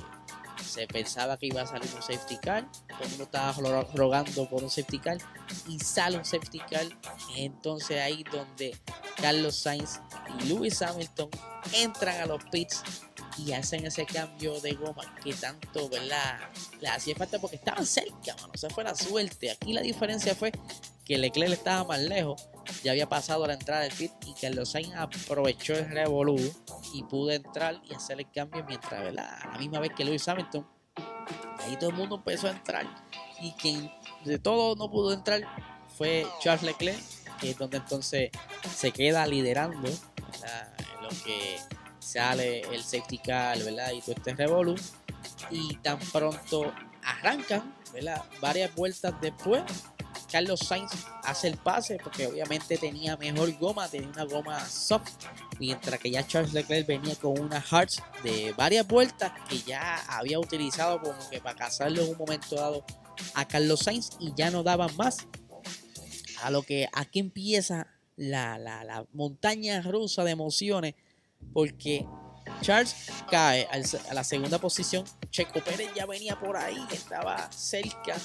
se 0.74 0.88
pensaba 0.88 1.36
que 1.36 1.46
iba 1.46 1.62
a 1.62 1.66
salir 1.66 1.88
un 1.94 2.02
safety 2.02 2.36
car, 2.38 2.66
todo 2.88 3.02
el 3.02 3.08
mundo 3.10 3.24
estaba 3.24 3.52
rogando 3.94 4.48
por 4.48 4.64
un 4.64 4.70
safety 4.70 4.98
car 4.98 5.18
y 5.68 5.78
sale 5.78 6.18
un 6.18 6.24
safety 6.24 6.58
car. 6.58 6.86
Entonces 7.36 8.00
ahí 8.00 8.24
donde 8.24 8.76
Carlos 9.16 9.54
Sainz 9.54 10.00
y 10.40 10.48
Lewis 10.48 10.82
Hamilton 10.82 11.30
entran 11.74 12.20
a 12.20 12.26
los 12.26 12.42
pits 12.46 12.82
y 13.38 13.52
hacen 13.52 13.86
ese 13.86 14.04
cambio 14.04 14.60
de 14.60 14.72
goma 14.74 15.02
que 15.22 15.32
tanto, 15.34 15.88
¿verdad? 15.88 16.40
Le 16.80 16.88
hacía 16.88 17.14
falta 17.14 17.38
porque 17.38 17.56
estaban 17.56 17.86
cerca, 17.86 18.34
mano. 18.40 18.52
O 18.54 18.58
sea, 18.58 18.70
fue 18.70 18.82
la 18.82 18.94
suerte. 18.94 19.50
Aquí 19.52 19.72
la 19.72 19.80
diferencia 19.80 20.34
fue 20.34 20.52
que 21.04 21.18
Leclerc 21.18 21.52
estaba 21.52 21.84
más 21.84 22.00
lejos, 22.00 22.48
ya 22.82 22.92
había 22.92 23.08
pasado 23.08 23.46
la 23.46 23.54
entrada 23.54 23.82
del 23.82 23.92
pit 23.92 24.10
y 24.34 24.40
Carlos 24.40 24.70
Sainz 24.70 24.94
aprovechó 24.94 25.74
el 25.74 25.88
revolú 25.90 26.36
y 26.92 27.02
pudo 27.04 27.30
entrar 27.30 27.80
y 27.88 27.94
hacer 27.94 28.20
el 28.20 28.30
cambio 28.30 28.64
mientras, 28.66 29.02
¿verdad? 29.02 29.28
A 29.42 29.52
la 29.52 29.58
misma 29.58 29.80
vez 29.80 29.92
que 29.94 30.04
Lewis 30.04 30.26
Hamilton. 30.28 30.66
Ahí 31.60 31.76
todo 31.76 31.90
el 31.90 31.96
mundo 31.96 32.16
empezó 32.16 32.48
a 32.48 32.50
entrar 32.50 32.86
y 33.40 33.52
quien 33.52 33.90
de 34.24 34.38
todo 34.38 34.76
no 34.76 34.90
pudo 34.90 35.12
entrar 35.12 35.42
fue 35.96 36.26
Charles 36.40 36.62
Leclerc, 36.62 37.00
es 37.42 37.58
donde 37.58 37.78
entonces 37.78 38.30
se 38.74 38.92
queda 38.92 39.26
liderando 39.26 39.88
en 39.88 41.02
lo 41.02 41.08
que 41.24 41.58
sale 41.98 42.60
el 42.60 42.82
safety 42.82 43.18
car, 43.18 43.58
¿verdad? 43.58 43.92
Y 43.92 44.00
todo 44.00 44.14
este 44.16 44.34
revolu 44.34 44.74
y 45.50 45.76
tan 45.76 45.98
pronto 45.98 46.72
arrancan, 47.02 47.74
¿verdad? 47.92 48.22
Varias 48.40 48.74
vueltas 48.74 49.14
después 49.20 49.62
Carlos 50.34 50.58
Sainz 50.58 50.90
hace 51.22 51.46
el 51.46 51.56
pase 51.56 51.96
porque 52.02 52.26
obviamente 52.26 52.76
tenía 52.76 53.16
mejor 53.16 53.56
goma, 53.56 53.88
tenía 53.88 54.08
una 54.08 54.24
goma 54.24 54.68
soft, 54.68 55.12
mientras 55.60 56.00
que 56.00 56.10
ya 56.10 56.26
Charles 56.26 56.52
Leclerc 56.52 56.88
venía 56.88 57.14
con 57.14 57.38
una 57.38 57.64
hard 57.70 57.90
de 58.24 58.52
varias 58.54 58.84
vueltas 58.84 59.30
que 59.48 59.60
ya 59.60 59.94
había 60.08 60.40
utilizado 60.40 61.00
como 61.00 61.30
que 61.30 61.40
para 61.40 61.54
cazarlo 61.54 62.02
en 62.02 62.10
un 62.10 62.18
momento 62.18 62.56
dado 62.56 62.84
a 63.34 63.46
Carlos 63.46 63.78
Sainz 63.78 64.10
y 64.18 64.32
ya 64.34 64.50
no 64.50 64.64
daban 64.64 64.90
más. 64.96 65.18
A 66.42 66.50
lo 66.50 66.64
que 66.64 66.88
aquí 66.92 67.20
empieza 67.20 67.86
la, 68.16 68.58
la 68.58 69.06
montaña 69.12 69.82
rusa 69.82 70.24
de 70.24 70.32
emociones 70.32 70.96
porque 71.52 72.08
Charles 72.60 72.96
cae 73.30 73.68
a 73.70 74.14
la 74.14 74.24
segunda 74.24 74.58
posición. 74.58 75.04
Checo 75.30 75.60
Pérez 75.60 75.94
ya 75.94 76.06
venía 76.06 76.40
por 76.40 76.56
ahí, 76.56 76.84
estaba 76.90 77.52
cerca 77.52 78.16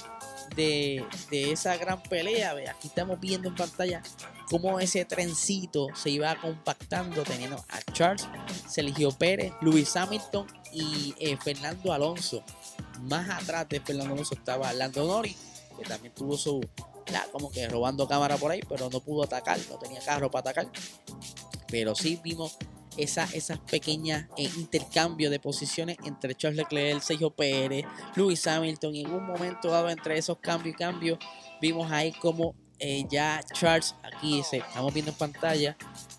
de, 0.56 1.04
esa 1.30 1.76
gran 1.76 2.02
pelea. 2.02 2.54
Aquí 2.70 2.88
estamos 2.88 3.20
viendo 3.20 3.48
en 3.48 3.54
pantalla 3.54 4.02
cómo 4.48 4.80
ese 4.80 5.04
trencito 5.04 5.88
se 5.94 6.10
iba 6.10 6.34
compactando, 6.36 7.22
teniendo 7.22 7.56
a 7.68 7.82
Charles, 7.92 8.28
Sergio 8.68 9.10
Pérez, 9.12 9.52
Luis 9.60 9.94
Hamilton 9.96 10.46
y 10.72 11.14
eh, 11.18 11.36
Fernando 11.36 11.92
Alonso. 11.92 12.44
Más 13.02 13.28
atrás 13.30 13.68
de 13.68 13.80
Fernando 13.80 14.14
Alonso 14.14 14.34
estaba 14.34 14.72
Lando 14.72 15.06
Norris, 15.06 15.36
que 15.78 15.84
también 15.84 16.14
tuvo 16.14 16.36
su, 16.36 16.60
como 17.32 17.50
que 17.50 17.68
robando 17.68 18.06
cámara 18.06 18.36
por 18.36 18.50
ahí, 18.50 18.60
pero 18.68 18.90
no 18.90 19.00
pudo 19.00 19.24
atacar, 19.24 19.58
no 19.68 19.76
tenía 19.78 20.00
carro 20.00 20.30
para 20.30 20.50
atacar. 20.50 20.70
Pero 21.68 21.94
sí 21.94 22.20
vimos 22.22 22.56
esa, 23.02 23.24
esas 23.32 23.58
pequeñas 23.58 24.26
eh, 24.36 24.48
intercambios 24.56 25.30
de 25.30 25.40
posiciones 25.40 25.96
entre 26.04 26.34
Charles 26.34 26.58
Leclerc, 26.58 27.02
Sergio 27.02 27.30
Pérez, 27.30 27.84
Lewis 28.14 28.46
Hamilton. 28.46 28.94
En 28.94 29.12
un 29.12 29.26
momento 29.26 29.70
dado, 29.70 29.88
entre 29.88 30.18
esos 30.18 30.38
cambios 30.38 30.74
y 30.74 30.78
cambios, 30.78 31.18
vimos 31.60 31.90
ahí 31.90 32.12
como 32.12 32.54
eh, 32.78 33.04
ya 33.10 33.42
Charles, 33.52 33.94
aquí 34.02 34.40
estamos 34.40 34.92
viendo 34.92 35.12
en 35.12 35.18
pantalla, 35.18 35.76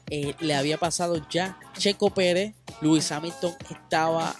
eh, 0.09 0.35
le 0.39 0.53
había 0.53 0.77
pasado 0.77 1.25
ya 1.29 1.57
Checo 1.77 2.09
Pérez. 2.09 2.53
Lewis 2.81 3.11
Hamilton 3.11 3.53
estaba 3.69 4.35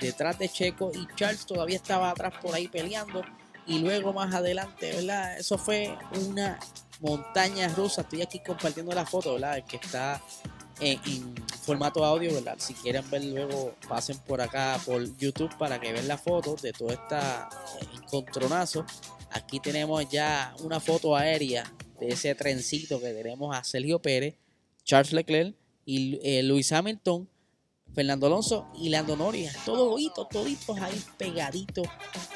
detrás 0.00 0.38
de 0.40 0.48
Checo 0.48 0.90
y 0.92 1.06
Charles 1.14 1.46
todavía 1.46 1.76
estaba 1.76 2.10
atrás 2.10 2.34
por 2.42 2.54
ahí 2.54 2.68
peleando. 2.68 3.22
Y 3.66 3.80
luego 3.80 4.12
más 4.12 4.34
adelante, 4.34 4.92
¿verdad? 4.92 5.38
Eso 5.38 5.58
fue 5.58 5.96
una 6.26 6.58
montaña 7.00 7.68
rusa. 7.68 8.02
Estoy 8.02 8.22
aquí 8.22 8.40
compartiendo 8.40 8.92
la 8.94 9.06
foto, 9.06 9.34
¿verdad? 9.34 9.64
que 9.64 9.76
está 9.76 10.20
en, 10.80 11.34
formato 11.62 12.04
audio, 12.04 12.32
¿verdad? 12.32 12.56
Si 12.58 12.72
quieren 12.72 13.08
ver 13.10 13.24
luego, 13.24 13.74
pasen 13.88 14.18
por 14.20 14.40
acá 14.40 14.80
por 14.86 15.04
YouTube 15.18 15.54
para 15.58 15.78
que 15.78 15.92
vean 15.92 16.08
la 16.08 16.16
foto 16.16 16.56
de 16.56 16.72
todo 16.72 16.90
este 16.90 17.16
encontronazo. 17.94 18.86
Aquí 19.30 19.60
tenemos 19.60 20.08
ya 20.08 20.54
una 20.60 20.80
foto 20.80 21.14
aérea 21.14 21.70
de 22.00 22.08
ese 22.08 22.34
trencito 22.34 23.00
que 23.00 23.12
tenemos 23.12 23.54
a 23.54 23.62
Sergio 23.64 24.00
Pérez, 24.00 24.36
Charles 24.84 25.12
Leclerc 25.12 25.54
y 25.84 26.18
eh, 26.22 26.42
Luis 26.42 26.72
Hamilton, 26.72 27.28
Fernando 27.94 28.26
Alonso 28.26 28.66
y 28.74 28.88
Lando 28.88 29.16
Norris. 29.16 29.52
Todos 29.66 30.00
toditos 30.30 30.78
ahí 30.78 31.02
pegaditos 31.18 31.86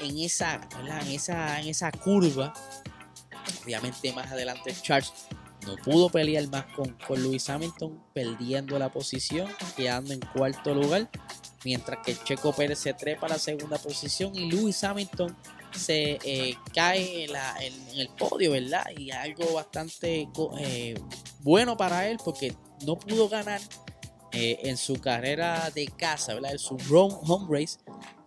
en 0.01 0.19
esa, 0.19 0.61
en 0.79 1.09
esa, 1.09 1.61
en 1.61 1.69
esa 1.69 1.91
curva. 1.91 2.53
Obviamente 3.65 4.13
más 4.13 4.31
adelante 4.31 4.75
Charles 4.83 5.13
no 5.67 5.77
pudo 5.77 6.09
pelear 6.09 6.49
más 6.49 6.67
con, 6.75 6.97
con 7.07 7.19
Hamilton, 7.19 8.03
perdiendo 8.13 8.79
la 8.79 8.91
posición, 8.91 9.49
quedando 9.77 10.13
en 10.13 10.21
cuarto 10.21 10.75
lugar, 10.75 11.11
mientras 11.65 12.05
que 12.05 12.17
Checo 12.25 12.53
Pérez 12.53 12.79
se 12.79 12.95
trepa 12.95 13.27
a 13.27 13.31
la 13.31 13.39
segunda 13.39 13.79
posición 13.79 14.35
y 14.35 14.51
Lewis 14.51 14.83
Hamilton 14.83 15.37
se 15.73 16.19
eh, 16.25 16.57
cae 16.75 17.25
en, 17.25 17.99
el 17.99 18.09
podio, 18.11 18.53
¿verdad? 18.53 18.85
Y 18.97 19.11
algo 19.11 19.55
bastante 19.55 20.29
eh, 20.59 20.95
bueno 21.41 21.77
para 21.77 22.09
él 22.09 22.19
porque 22.23 22.55
no 22.85 22.99
pudo 22.99 23.29
ganar 23.29 23.61
eh, 24.33 24.61
en 24.65 24.77
su 24.77 25.01
carrera 25.01 25.71
de 25.75 25.87
casa, 25.87 26.35
¿verdad? 26.35 26.53
En 26.53 26.59
su 26.59 26.77
home 26.91 27.47
race, 27.51 27.79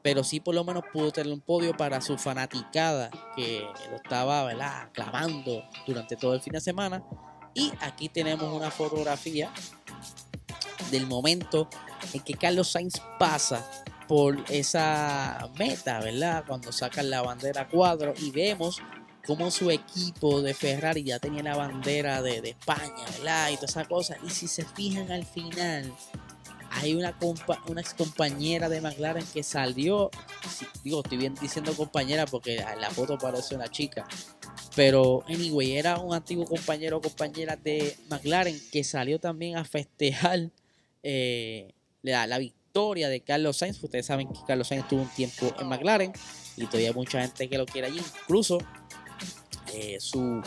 pero 0.02 0.24
sí 0.24 0.40
por 0.40 0.56
lo 0.56 0.64
menos 0.64 0.84
pudo 0.94 1.12
tener 1.12 1.34
un 1.34 1.42
podio 1.42 1.76
para 1.76 2.02
su 2.02 2.18
fanaticada 2.18 3.10
que 3.36 3.68
lo 3.90 3.96
estaba 3.96 4.44
¿verdad? 4.44 4.84
aclamando 4.84 5.64
durante 5.88 6.16
todo 6.16 6.34
el 6.34 6.42
fin 6.42 6.54
de 6.54 6.62
semana. 6.62 7.04
Y 7.56 7.72
aquí 7.80 8.10
tenemos 8.10 8.54
una 8.54 8.70
fotografía 8.70 9.52
del 10.92 11.08
momento 11.08 11.68
en 12.14 12.22
que 12.22 12.36
Carlos 12.36 12.70
Sainz 12.70 13.02
pasa 13.18 13.68
por 14.08 14.44
esa 14.50 15.50
meta, 15.58 16.00
¿verdad? 16.00 16.44
Cuando 16.46 16.72
sacan 16.72 17.10
la 17.10 17.22
bandera 17.22 17.68
cuadro 17.68 18.14
y 18.20 18.30
vemos 18.30 18.82
como 19.26 19.50
su 19.50 19.72
equipo 19.72 20.42
de 20.42 20.54
Ferrari 20.54 21.04
ya 21.04 21.18
tenía 21.18 21.42
la 21.42 21.56
bandera 21.56 22.22
de, 22.22 22.38
España, 22.50 23.04
¿verdad? 23.18 23.50
Y 23.50 23.56
toda 23.56 23.68
esa 23.68 23.86
cosa. 23.86 24.18
Y 24.24 24.30
si 24.30 24.48
se 24.48 24.64
fijan 24.64 25.12
al 25.12 25.26
final, 25.26 25.92
hay 26.72 26.94
una, 26.94 27.18
una 27.68 27.82
ex 27.82 27.94
compañera 27.94 28.70
de 28.70 28.82
McLaren 28.82 29.26
que 29.34 29.42
salió, 29.42 30.12
digo, 30.84 31.02
estoy 31.02 31.18
bien 31.18 31.36
diciendo 31.42 31.74
compañera 31.76 32.26
porque 32.26 32.64
la 32.80 32.92
foto 32.92 33.18
parece 33.18 33.56
una 33.56 33.70
chica, 33.70 34.06
pero 34.76 35.24
anyway, 35.28 35.78
era 35.78 35.98
un 36.00 36.14
antiguo 36.14 36.46
compañero 36.46 36.98
o 36.98 37.02
compañera 37.02 37.56
de 37.56 37.96
McLaren 38.10 38.60
que 38.72 38.84
salió 38.84 39.20
también 39.20 39.58
a 39.58 39.64
festejar 39.64 40.52
eh, 41.02 41.74
la, 42.02 42.28
la, 42.28 42.38
victoria 42.38 43.08
de 43.08 43.22
Carlos 43.22 43.58
Sainz. 43.58 43.82
Ustedes 43.82 44.06
saben 44.06 44.28
que 44.28 44.40
Carlos 44.46 44.68
Sainz 44.68 44.88
tuvo 44.88 45.04
un 45.04 45.10
tiempo 45.10 45.54
en 45.60 45.68
McLaren 45.68 46.12
y 46.58 46.66
todavía 46.66 46.90
hay 46.90 46.96
mucha 46.96 47.22
gente 47.22 47.48
que 47.48 47.58
lo 47.58 47.66
quiere 47.66 47.88
allí. 47.88 48.02
Incluso 48.24 48.58
eh, 49.74 49.98
su, 50.00 50.42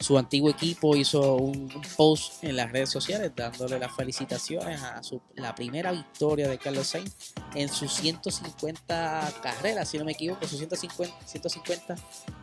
su, 0.00 0.18
antiguo 0.18 0.50
equipo 0.50 0.96
hizo 0.96 1.36
un, 1.36 1.68
post 1.96 2.42
en 2.44 2.56
las 2.56 2.70
redes 2.72 2.90
sociales 2.90 3.32
dándole 3.34 3.78
las 3.78 3.94
felicitaciones 3.94 4.82
a 4.82 5.02
su, 5.02 5.20
la 5.34 5.54
primera 5.54 5.92
victoria 5.92 6.48
de 6.48 6.58
Carlos 6.58 6.88
Sainz 6.88 7.14
en 7.54 7.68
sus 7.68 7.92
150 7.94 9.32
carreras, 9.42 9.88
si 9.88 9.98
no 9.98 10.04
me 10.04 10.12
equivoco, 10.12 10.46
sus 10.46 10.58
150, 10.58 11.26
150 11.26 11.94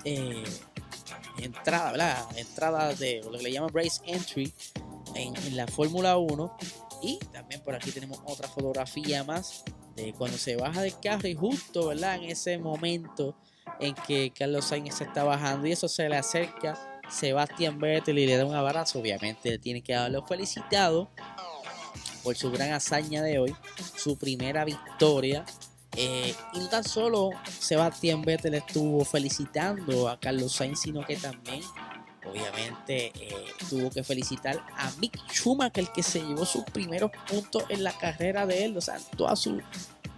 eh, 0.05 0.43
entradas, 1.39 1.91
¿verdad? 1.91 2.37
Entradas 2.37 2.99
de 2.99 3.21
lo 3.23 3.37
que 3.37 3.43
le 3.43 3.51
llaman 3.51 3.71
race 3.73 4.01
entry 4.05 4.53
en, 5.15 5.35
en 5.35 5.57
la 5.57 5.67
Fórmula 5.67 6.17
1. 6.17 6.57
Y 7.01 7.17
también 7.31 7.61
por 7.61 7.75
aquí 7.75 7.91
tenemos 7.91 8.19
otra 8.25 8.47
fotografía 8.47 9.23
más 9.23 9.63
de 9.95 10.13
cuando 10.13 10.37
se 10.37 10.55
baja 10.55 10.81
del 10.81 10.99
carro 10.99 11.27
y 11.27 11.35
justo, 11.35 11.87
¿verdad? 11.87 12.15
En 12.15 12.23
ese 12.23 12.57
momento 12.57 13.35
en 13.79 13.93
que 13.93 14.31
Carlos 14.31 14.65
Sainz 14.65 14.95
se 14.95 15.03
está 15.03 15.23
bajando 15.23 15.67
y 15.67 15.71
eso 15.71 15.87
se 15.87 16.07
le 16.09 16.17
acerca 16.17 16.77
Sebastián 17.09 17.79
Vettel 17.79 18.19
y 18.19 18.27
le 18.27 18.37
da 18.37 18.45
un 18.45 18.55
abrazo. 18.55 18.99
Obviamente 18.99 19.57
tiene 19.59 19.81
que 19.81 19.93
darlo 19.93 20.25
felicitado 20.25 21.09
por 22.23 22.35
su 22.35 22.51
gran 22.51 22.73
hazaña 22.73 23.21
de 23.21 23.39
hoy, 23.39 23.55
su 23.95 24.17
primera 24.17 24.65
victoria. 24.65 25.45
Eh, 25.99 26.35
y 26.53 26.59
no 26.59 26.69
tan 26.69 26.83
solo 26.83 27.31
Sebastián 27.59 28.21
Vettel 28.21 28.53
estuvo 28.53 29.03
felicitando 29.03 30.07
a 30.07 30.19
Carlos 30.19 30.53
Sainz, 30.53 30.81
sino 30.81 31.03
que 31.03 31.15
también, 31.15 31.63
obviamente, 32.23 33.07
eh, 33.15 33.45
tuvo 33.67 33.89
que 33.89 34.03
felicitar 34.03 34.63
a 34.77 34.91
Mick 34.99 35.17
Schumacher, 35.31 35.87
que 35.91 36.03
se 36.03 36.19
llevó 36.19 36.45
sus 36.45 36.63
primeros 36.65 37.09
puntos 37.27 37.63
en 37.69 37.83
la 37.83 37.97
carrera 37.97 38.45
de 38.45 38.65
él, 38.65 38.77
o 38.77 38.81
sea, 38.81 38.99
toda 39.17 39.35
su 39.35 39.59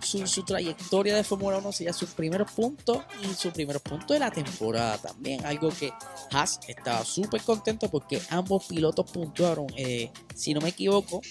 su, 0.01 0.43
trayectoria 0.43 1.15
de 1.15 1.23
Fórmula 1.23 1.57
1 1.57 1.71
sería 1.71 1.93
sus 1.93 2.09
primeros 2.11 2.51
puntos 2.51 3.03
y 3.21 3.33
su 3.33 3.51
primer 3.51 3.79
punto 3.81 4.13
de 4.13 4.19
la 4.19 4.31
temporada 4.31 4.97
también. 4.97 5.45
Algo 5.45 5.69
que 5.69 5.91
Haas 6.31 6.59
estaba 6.67 7.03
súper 7.03 7.41
contento 7.41 7.89
porque 7.89 8.21
ambos 8.29 8.65
pilotos 8.67 9.11
puntuaron. 9.11 9.67
Eh, 9.75 10.11
si 10.35 10.53
no 10.53 10.61
me 10.61 10.69
equivoco, 10.69 11.21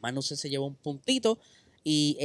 Magnussen 0.00 0.36
se 0.36 0.50
llevó 0.50 0.66
un 0.66 0.74
puntito 0.74 1.38
y 1.84 2.16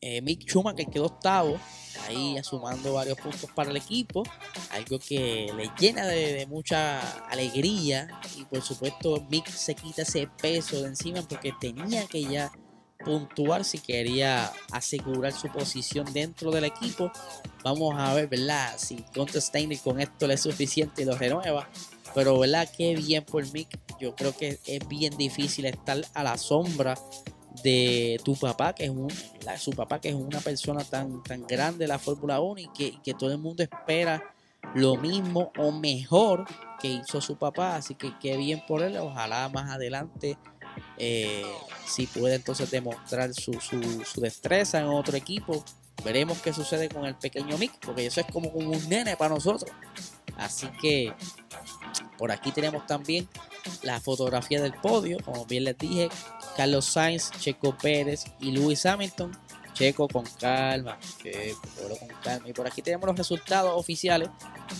eh, 0.00 0.22
Mick 0.22 0.48
Schumacher 0.48 0.86
quedó 0.86 1.06
octavo, 1.06 1.58
ahí 2.06 2.36
sumando 2.42 2.94
varios 2.94 3.18
puntos 3.18 3.50
para 3.54 3.70
el 3.70 3.76
equipo, 3.76 4.22
algo 4.70 4.98
que 4.98 5.52
le 5.54 5.70
llena 5.78 6.06
de, 6.06 6.46
mucha 6.46 7.00
alegría 7.28 8.08
y 8.36 8.44
por 8.44 8.62
supuesto 8.62 9.26
Mick 9.30 9.48
se 9.48 9.74
quita 9.74 10.02
ese 10.02 10.26
peso 10.40 10.80
de 10.80 10.88
encima 10.88 11.22
porque 11.28 11.52
tenía 11.60 12.06
que 12.06 12.22
ya 12.22 12.50
puntuar 13.04 13.64
si 13.64 13.78
quería 13.78 14.52
asegurar 14.72 15.32
su 15.32 15.48
posición 15.48 16.10
dentro 16.12 16.50
del 16.50 16.64
equipo. 16.64 17.10
Vamos 17.62 17.94
a 17.98 18.14
ver, 18.14 18.28
¿verdad? 18.28 18.74
Si 18.78 18.96
Conte 19.14 19.40
Steiner 19.40 19.78
con 19.80 20.00
esto 20.00 20.26
le 20.26 20.34
es 20.34 20.42
suficiente 20.42 21.02
y 21.02 21.04
lo 21.04 21.16
renueva. 21.16 21.68
Pero, 22.14 22.38
¿verdad? 22.38 22.68
Qué 22.76 22.94
bien 22.96 23.24
por 23.24 23.50
Mick. 23.52 23.68
Yo 24.00 24.14
creo 24.14 24.36
que 24.36 24.58
es 24.66 24.88
bien 24.88 25.16
difícil 25.16 25.66
estar 25.66 26.04
a 26.14 26.22
la 26.22 26.36
sombra 26.36 26.94
de 27.62 28.20
tu 28.24 28.36
papá, 28.36 28.74
que 28.74 28.84
es 28.84 28.90
un, 28.90 29.08
su 29.58 29.72
papá, 29.72 30.00
que 30.00 30.10
es 30.10 30.14
una 30.14 30.40
persona 30.40 30.84
tan, 30.84 31.22
tan 31.22 31.46
grande 31.46 31.84
de 31.84 31.88
la 31.88 31.98
Fórmula 31.98 32.40
1 32.40 32.60
y 32.60 32.68
que, 32.68 33.00
que 33.02 33.14
todo 33.14 33.30
el 33.32 33.38
mundo 33.38 33.62
espera 33.62 34.34
lo 34.74 34.96
mismo 34.96 35.50
o 35.58 35.72
mejor 35.72 36.44
que 36.80 36.88
hizo 36.88 37.20
su 37.20 37.36
papá. 37.36 37.76
Así 37.76 37.94
que 37.94 38.12
qué 38.20 38.36
bien 38.36 38.62
por 38.66 38.82
él. 38.82 38.96
Ojalá 38.98 39.48
más 39.48 39.70
adelante 39.70 40.38
eh, 40.96 41.46
si 41.86 42.06
puede 42.06 42.36
entonces 42.36 42.70
demostrar 42.70 43.32
su, 43.34 43.52
destreza 44.16 44.80
en 44.80 44.86
otro 44.86 45.16
equipo. 45.16 45.64
Veremos 46.04 46.38
qué 46.40 46.52
sucede 46.52 46.88
con 46.88 47.04
el 47.04 47.14
pequeño 47.14 47.58
Mick, 47.58 47.78
porque 47.84 48.06
eso 48.06 48.20
es 48.20 48.26
como 48.26 48.48
un 48.50 48.88
nene 48.88 49.16
para 49.16 49.34
nosotros. 49.34 49.70
Así 50.36 50.66
que 50.80 51.12
por 52.16 52.32
aquí 52.32 52.52
tenemos 52.52 52.86
también 52.86 53.28
la 53.82 54.00
fotografía 54.00 54.62
del 54.62 54.72
podio. 54.72 55.18
Como 55.22 55.44
bien 55.44 55.64
les 55.64 55.76
dije, 55.76 56.08
Carlos 56.56 56.86
Sainz, 56.86 57.30
Checo 57.38 57.76
Pérez 57.76 58.24
y 58.40 58.52
Lewis 58.52 58.84
Hamilton. 58.86 59.32
Checo 59.72 60.08
con 60.08 60.24
calma, 60.38 60.98
Checo, 61.22 61.60
con 61.98 62.08
calma. 62.22 62.48
Y 62.48 62.52
por 62.52 62.66
aquí 62.66 62.82
tenemos 62.82 63.06
los 63.06 63.16
resultados 63.16 63.72
oficiales. 63.74 64.28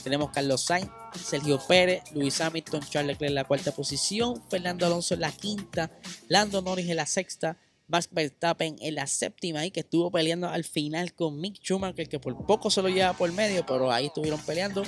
Tenemos 0.02 0.30
Carlos 0.30 0.62
Sainz, 0.62 0.90
Sergio 1.14 1.58
Pérez, 1.66 2.02
Luis 2.12 2.40
Hamilton, 2.40 2.80
Charles 2.80 3.14
Leclerc 3.14 3.30
en 3.30 3.34
la 3.34 3.44
cuarta 3.44 3.72
posición, 3.72 4.42
Fernando 4.48 4.86
Alonso 4.86 5.14
en 5.14 5.20
la 5.20 5.32
quinta, 5.32 5.90
Lando 6.28 6.62
Norris 6.62 6.88
en 6.88 6.96
la 6.96 7.06
sexta, 7.06 7.56
Max 7.90 8.08
Verstappen 8.12 8.76
en 8.80 8.94
la 8.94 9.06
séptima 9.06 9.66
y 9.66 9.70
que 9.70 9.80
estuvo 9.80 10.10
peleando 10.10 10.48
al 10.48 10.64
final 10.64 11.12
con 11.12 11.40
Mick 11.40 11.60
Schumacher 11.60 12.08
que 12.08 12.20
por 12.20 12.46
poco 12.46 12.70
se 12.70 12.82
lo 12.82 12.88
lleva 12.88 13.12
por 13.14 13.32
medio, 13.32 13.66
pero 13.66 13.90
ahí 13.90 14.06
estuvieron 14.06 14.40
peleando. 14.42 14.84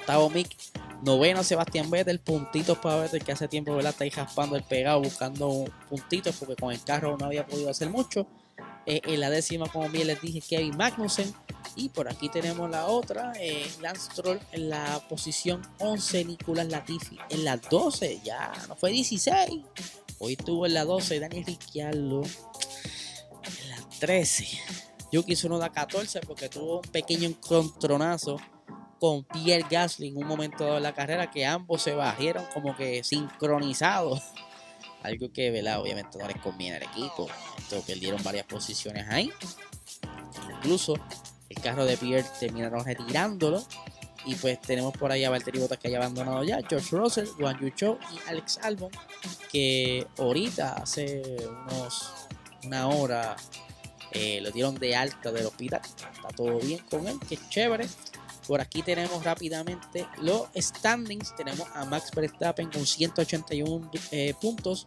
Octavo 0.00 0.30
Mick, 0.30 0.56
noveno 1.02 1.42
Sebastián 1.42 1.90
Vettel, 1.90 2.20
puntitos 2.20 2.78
para 2.78 2.96
Vettel 3.02 3.24
que 3.24 3.32
hace 3.32 3.48
tiempo 3.48 3.74
¿verdad? 3.74 3.92
está 3.92 4.04
ahí 4.04 4.10
raspando 4.10 4.56
el 4.56 4.62
pegado 4.62 5.00
buscando 5.00 5.64
puntitos 5.88 6.36
porque 6.36 6.56
con 6.56 6.72
el 6.72 6.82
carro 6.82 7.16
no 7.18 7.26
había 7.26 7.46
podido 7.46 7.70
hacer 7.70 7.90
mucho. 7.90 8.26
Eh, 8.86 9.00
en 9.04 9.18
la 9.18 9.30
décima, 9.30 9.66
como 9.68 9.88
bien 9.88 10.06
les 10.06 10.20
dije, 10.20 10.40
Kevin 10.40 10.76
Magnussen. 10.76 11.34
Y 11.74 11.88
por 11.88 12.08
aquí 12.08 12.28
tenemos 12.28 12.70
la 12.70 12.86
otra, 12.86 13.32
eh, 13.38 13.66
Lance 13.80 14.10
Stroll 14.12 14.40
en 14.52 14.70
la 14.70 15.02
posición 15.08 15.60
11, 15.78 16.24
Nicolás 16.24 16.68
Latifi 16.68 17.18
en 17.28 17.44
la 17.44 17.58
12, 17.58 18.20
ya 18.24 18.52
no 18.68 18.76
fue 18.76 18.92
16. 18.92 19.62
Hoy 20.18 20.32
estuvo 20.38 20.64
en 20.64 20.72
la 20.72 20.84
12, 20.84 21.20
Daniel 21.20 21.44
Ricciardo 21.44 22.22
en 22.22 23.70
la 23.70 23.76
13. 23.98 24.46
Yuki 25.12 25.34
da 25.34 25.70
14 25.70 26.20
porque 26.20 26.48
tuvo 26.48 26.78
un 26.78 26.88
pequeño 26.90 27.28
encontronazo 27.28 28.38
con 28.98 29.24
Pierre 29.24 29.66
Gasly 29.68 30.08
en 30.08 30.16
un 30.16 30.26
momento 30.26 30.74
de 30.74 30.80
la 30.80 30.94
carrera 30.94 31.30
que 31.30 31.46
ambos 31.46 31.82
se 31.82 31.94
bajaron 31.94 32.44
como 32.52 32.76
que 32.76 33.04
sincronizados. 33.04 34.22
Algo 35.02 35.32
que, 35.32 35.50
¿verdad? 35.50 35.80
Obviamente 35.80 36.18
no 36.18 36.26
les 36.26 36.38
conviene 36.38 36.76
al 36.76 36.82
equipo. 36.82 37.28
Esto 37.58 37.80
perdieron 37.86 38.22
varias 38.24 38.46
posiciones 38.46 39.06
ahí. 39.08 39.30
Incluso 40.56 40.94
el 41.48 41.62
carro 41.62 41.84
de 41.84 41.96
Pierre 41.96 42.26
terminaron 42.40 42.84
retirándolo. 42.84 43.62
Y 44.24 44.34
pues 44.34 44.60
tenemos 44.60 44.92
por 44.96 45.12
ahí 45.12 45.22
a 45.22 45.30
Valtteri 45.30 45.60
Bottas 45.60 45.78
que 45.78 45.86
haya 45.86 45.98
abandonado 45.98 46.42
ya, 46.42 46.58
George 46.68 46.96
Russell, 46.96 47.28
Juan 47.38 47.60
Yu 47.60 47.96
y 48.12 48.28
Alex 48.28 48.58
Albon, 48.60 48.90
que 49.52 50.04
ahorita 50.18 50.72
hace 50.72 51.36
unos 51.68 52.26
una 52.64 52.88
hora 52.88 53.36
eh, 54.10 54.40
lo 54.42 54.50
dieron 54.50 54.74
de 54.76 54.96
alta 54.96 55.30
del 55.30 55.46
hospital. 55.46 55.80
Está 55.84 56.28
todo 56.34 56.58
bien 56.58 56.80
con 56.90 57.06
él, 57.06 57.18
que 57.28 57.36
es 57.36 57.48
chévere. 57.48 57.86
Por 58.46 58.60
aquí 58.60 58.82
tenemos 58.82 59.24
rápidamente 59.24 60.06
los 60.20 60.48
standings. 60.56 61.34
Tenemos 61.36 61.66
a 61.74 61.84
Max 61.84 62.10
Verstappen 62.14 62.70
con 62.70 62.86
181 62.86 63.90
eh, 64.12 64.34
puntos, 64.40 64.86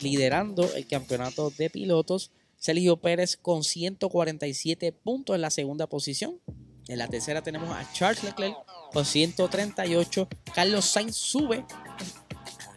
liderando 0.00 0.68
el 0.74 0.86
campeonato 0.86 1.50
de 1.50 1.70
pilotos. 1.70 2.32
Sergio 2.56 2.96
Pérez 2.96 3.36
con 3.36 3.62
147 3.62 4.92
puntos 4.92 5.36
en 5.36 5.42
la 5.42 5.50
segunda 5.50 5.86
posición. 5.86 6.40
En 6.88 6.98
la 6.98 7.08
tercera 7.08 7.42
tenemos 7.42 7.70
a 7.70 7.90
Charles 7.92 8.22
Leclerc 8.24 8.56
con 8.92 9.04
138. 9.04 10.28
Carlos 10.54 10.84
Sainz 10.84 11.16
sube 11.16 11.64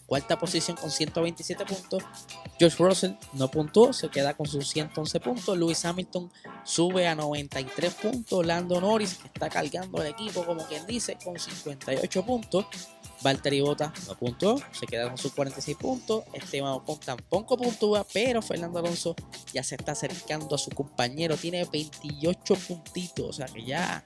cuarta 0.06 0.38
posición 0.40 0.76
con 0.76 0.92
127 0.92 1.66
puntos. 1.66 2.04
George 2.60 2.84
Russell 2.84 3.14
no 3.34 3.50
puntuó, 3.50 3.94
se 3.94 4.10
queda 4.10 4.36
con 4.36 4.46
sus 4.46 4.68
111 4.70 5.20
puntos. 5.22 5.58
Lewis 5.58 5.86
Hamilton 5.86 6.30
sube 6.66 7.08
a 7.08 7.16
93 7.16 7.94
puntos. 7.94 8.46
Lando 8.46 8.82
Norris, 8.82 9.18
está 9.24 9.50
cargando 9.50 10.02
el 10.02 10.10
equipo, 10.10 10.46
como 10.46 10.66
quien 10.68 10.86
dice, 10.86 11.18
con 11.24 11.40
58 11.40 12.26
puntos. 12.26 12.66
Valtteri 13.22 13.62
Bota 13.62 13.94
no 14.08 14.16
puntuó, 14.16 14.62
se 14.72 14.86
queda 14.88 15.08
con 15.08 15.18
sus 15.18 15.34
46 15.34 15.78
puntos. 15.78 16.24
Esteban 16.34 16.74
Ocon 16.74 17.00
tampoco 17.00 17.58
puntúa, 17.58 18.06
pero 18.14 18.42
Fernando 18.42 18.80
Alonso 18.80 19.16
ya 19.54 19.64
se 19.64 19.76
está 19.76 19.94
acercando 19.94 20.56
a 20.56 20.58
su 20.58 20.72
compañero. 20.72 21.38
Tiene 21.38 21.64
28 21.66 22.56
puntitos, 22.56 23.30
o 23.30 23.34
sea 23.34 23.46
que 23.48 23.64
ya 23.64 24.06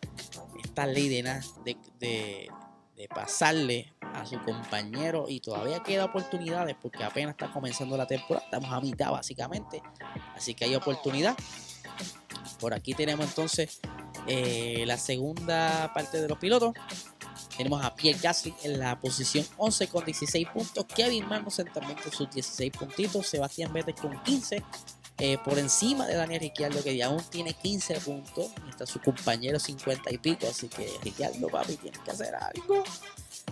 está 0.63 0.85
ley 0.85 1.09
de, 1.09 1.23
de, 1.63 1.77
de 1.99 2.49
pasarle 3.13 3.93
a 4.01 4.25
su 4.25 4.39
compañero 4.41 5.25
y 5.27 5.39
todavía 5.39 5.81
queda 5.81 6.05
oportunidades 6.05 6.75
porque 6.81 7.03
apenas 7.03 7.31
está 7.31 7.51
comenzando 7.51 7.97
la 7.97 8.07
temporada, 8.07 8.45
estamos 8.45 8.71
a 8.71 8.79
mitad 8.79 9.11
básicamente, 9.11 9.81
así 10.35 10.53
que 10.53 10.65
hay 10.65 10.75
oportunidad. 10.75 11.35
Por 12.59 12.73
aquí 12.73 12.93
tenemos 12.93 13.25
entonces 13.25 13.79
Eh, 14.27 14.83
la 14.87 14.97
segunda 14.97 15.91
parte 15.93 16.21
de 16.21 16.29
los 16.29 16.37
pilotos 16.37 16.73
tenemos 17.57 17.83
a 17.83 17.93
Pierre 17.95 18.19
Gasly 18.21 18.53
en 18.63 18.79
la 18.79 18.99
posición 18.99 19.45
11 19.57 19.87
con 19.87 20.05
16 20.05 20.47
puntos. 20.49 20.85
Kevin 20.85 21.27
Magnussen 21.27 21.71
también 21.71 21.99
con 22.01 22.11
sus 22.11 22.29
16 22.29 22.71
puntitos. 22.71 23.27
Sebastián 23.27 23.71
Vettel 23.73 23.95
con 23.95 24.21
15. 24.23 24.63
Eh, 25.19 25.37
por 25.45 25.59
encima 25.59 26.07
de 26.07 26.15
Daniel 26.15 26.41
Ricciardo 26.41 26.83
que 26.83 27.01
aún 27.03 27.21
tiene 27.29 27.53
15 27.53 27.99
puntos. 27.99 28.51
Mientras 28.63 28.89
su 28.89 28.99
compañero 28.99 29.59
50 29.59 30.11
y 30.11 30.17
pico. 30.17 30.47
Así 30.47 30.67
que 30.67 30.89
Ricciardo, 31.03 31.47
papi, 31.47 31.75
tiene 31.75 31.97
que 32.03 32.11
hacer 32.11 32.33
algo. 32.35 32.83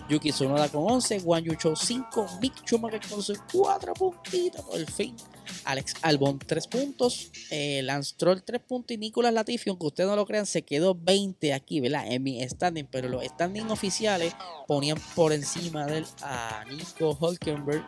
Yuki 0.08 0.30
Tsunoda 0.32 0.68
con 0.68 0.90
11, 0.90 1.20
Juan 1.20 1.44
Yucho 1.44 1.76
5, 1.76 2.38
Mick 2.40 2.54
Schumacher 2.64 3.00
con 3.08 3.22
sus 3.22 3.38
4 3.52 3.94
puntitos 3.94 4.62
por 4.64 4.90
fin. 4.90 5.16
Alex 5.64 5.94
Albon 6.02 6.38
3 6.38 6.66
puntos, 6.66 7.30
eh, 7.50 7.82
Lance 7.82 8.14
Troll 8.16 8.42
3 8.42 8.60
puntos 8.60 8.94
y 8.94 8.98
Nicolas 8.98 9.32
Latifi, 9.32 9.70
aunque 9.70 9.86
ustedes 9.86 10.10
no 10.10 10.16
lo 10.16 10.26
crean, 10.26 10.46
se 10.46 10.62
quedó 10.62 10.94
20 10.94 11.52
aquí, 11.52 11.80
¿verdad? 11.80 12.06
En 12.08 12.22
mi 12.22 12.46
standing, 12.48 12.86
pero 12.86 13.08
los 13.08 13.24
standing 13.24 13.70
oficiales 13.70 14.34
ponían 14.66 14.98
por 15.14 15.32
encima 15.32 15.86
de 15.86 15.98
él 15.98 16.06
a 16.22 16.64
Nico 16.68 17.16
Hulkenberg, 17.20 17.84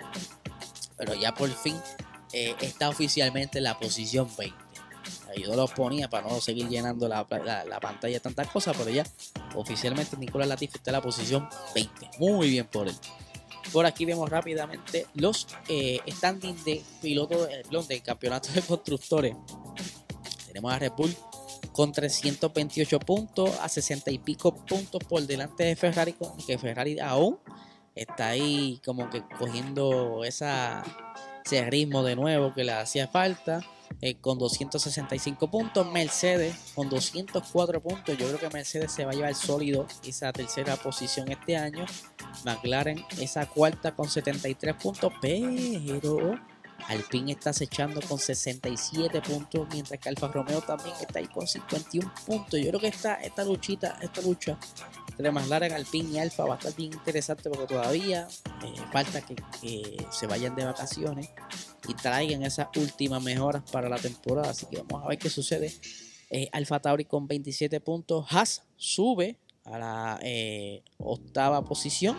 pero 0.96 1.14
ya 1.14 1.34
por 1.34 1.50
fin 1.50 1.76
eh, 2.34 2.54
está 2.60 2.88
oficialmente 2.88 3.58
en 3.58 3.64
la 3.64 3.78
posición 3.78 4.28
20 4.36 4.64
yo 5.36 5.54
los 5.54 5.70
ponía 5.72 6.08
para 6.08 6.28
no 6.28 6.40
seguir 6.40 6.68
llenando 6.68 7.08
la, 7.08 7.26
pantalla 7.26 8.14
de 8.14 8.20
tantas 8.20 8.48
cosas, 8.48 8.76
pero 8.76 8.90
ya 8.90 9.04
oficialmente 9.54 10.16
Nicolás 10.16 10.48
Latifi 10.48 10.76
está 10.76 10.90
en 10.90 10.96
la 10.96 11.02
posición 11.02 11.48
20. 11.74 12.10
Muy 12.18 12.50
bien 12.50 12.66
por 12.66 12.88
él. 12.88 12.94
Por 13.72 13.86
aquí 13.86 14.04
vemos 14.04 14.28
rápidamente 14.28 15.06
los 15.14 15.48
eh, 15.68 16.00
standings 16.08 16.64
de 16.64 16.82
pilotos 17.02 17.88
del 17.88 18.02
campeonato 18.02 18.52
de 18.52 18.62
constructores. 18.62 19.36
Tenemos 20.46 20.72
a 20.72 20.78
Red 20.78 20.92
Bull 20.96 21.14
con 21.72 21.90
328 21.90 23.00
puntos, 23.00 23.50
a 23.60 23.68
60 23.68 24.10
y 24.12 24.18
pico 24.18 24.54
puntos 24.54 25.02
por 25.08 25.22
delante 25.22 25.64
de 25.64 25.74
Ferrari, 25.74 26.14
que 26.46 26.56
Ferrari 26.58 27.00
aún 27.00 27.38
está 27.96 28.28
ahí 28.28 28.80
como 28.84 29.10
que 29.10 29.24
cogiendo 29.38 30.22
esa, 30.24 30.84
ese 31.44 31.68
ritmo 31.70 32.02
de 32.02 32.16
nuevo 32.16 32.54
que 32.54 32.64
le 32.64 32.72
hacía 32.72 33.08
falta. 33.08 33.60
Eh, 34.00 34.16
con 34.20 34.38
265 34.38 35.50
puntos. 35.50 35.90
Mercedes 35.90 36.72
con 36.74 36.88
204 36.90 37.80
puntos. 37.80 38.18
Yo 38.18 38.26
creo 38.26 38.38
que 38.38 38.50
Mercedes 38.50 38.92
se 38.92 39.04
va 39.04 39.12
a 39.12 39.14
llevar 39.14 39.34
sólido 39.34 39.86
esa 40.04 40.32
tercera 40.32 40.76
posición 40.76 41.30
este 41.30 41.56
año. 41.56 41.86
McLaren 42.44 43.04
esa 43.20 43.46
cuarta 43.46 43.94
con 43.94 44.08
73 44.08 44.74
puntos. 44.74 45.12
Pero 45.20 46.38
Alpine 46.88 47.32
está 47.32 47.50
acechando 47.50 48.00
con 48.02 48.18
67 48.18 49.20
puntos. 49.22 49.66
Mientras 49.72 49.98
que 49.98 50.08
Alfa 50.08 50.28
Romeo 50.28 50.60
también 50.60 50.94
está 51.00 51.18
ahí 51.18 51.26
con 51.26 51.46
51 51.46 52.12
puntos. 52.26 52.60
Yo 52.60 52.68
creo 52.68 52.80
que 52.80 52.88
esta, 52.88 53.14
esta 53.14 53.44
luchita, 53.44 53.98
esta 54.00 54.20
lucha 54.20 54.58
entre 55.16 55.30
McLaren, 55.30 55.72
Alpine 55.72 56.10
y 56.10 56.18
Alfa 56.18 56.44
va 56.44 56.54
a 56.54 56.58
estar 56.58 56.74
bien 56.74 56.92
interesante 56.92 57.48
porque 57.48 57.66
todavía 57.66 58.26
eh, 58.64 58.80
falta 58.92 59.20
que, 59.20 59.36
se 60.10 60.26
vayan 60.26 60.56
de 60.56 60.64
vacaciones 60.64 61.30
y 61.86 61.94
traigan 61.94 62.42
esas 62.42 62.68
últimas 62.76 63.22
mejoras 63.22 63.62
para 63.70 63.88
la 63.88 63.96
temporada. 63.96 64.50
Así 64.50 64.66
que 64.66 64.82
vamos 64.82 65.04
a 65.04 65.08
ver 65.08 65.18
qué 65.18 65.30
sucede. 65.30 65.72
Eh, 66.30 66.48
Alfa 66.52 66.80
Tauri 66.80 67.04
con 67.04 67.28
27 67.28 67.80
puntos. 67.80 68.26
Haas 68.30 68.62
sube 68.76 69.38
a 69.64 69.78
la 69.78 70.18
eh, 70.22 70.82
octava 70.98 71.62
posición 71.64 72.16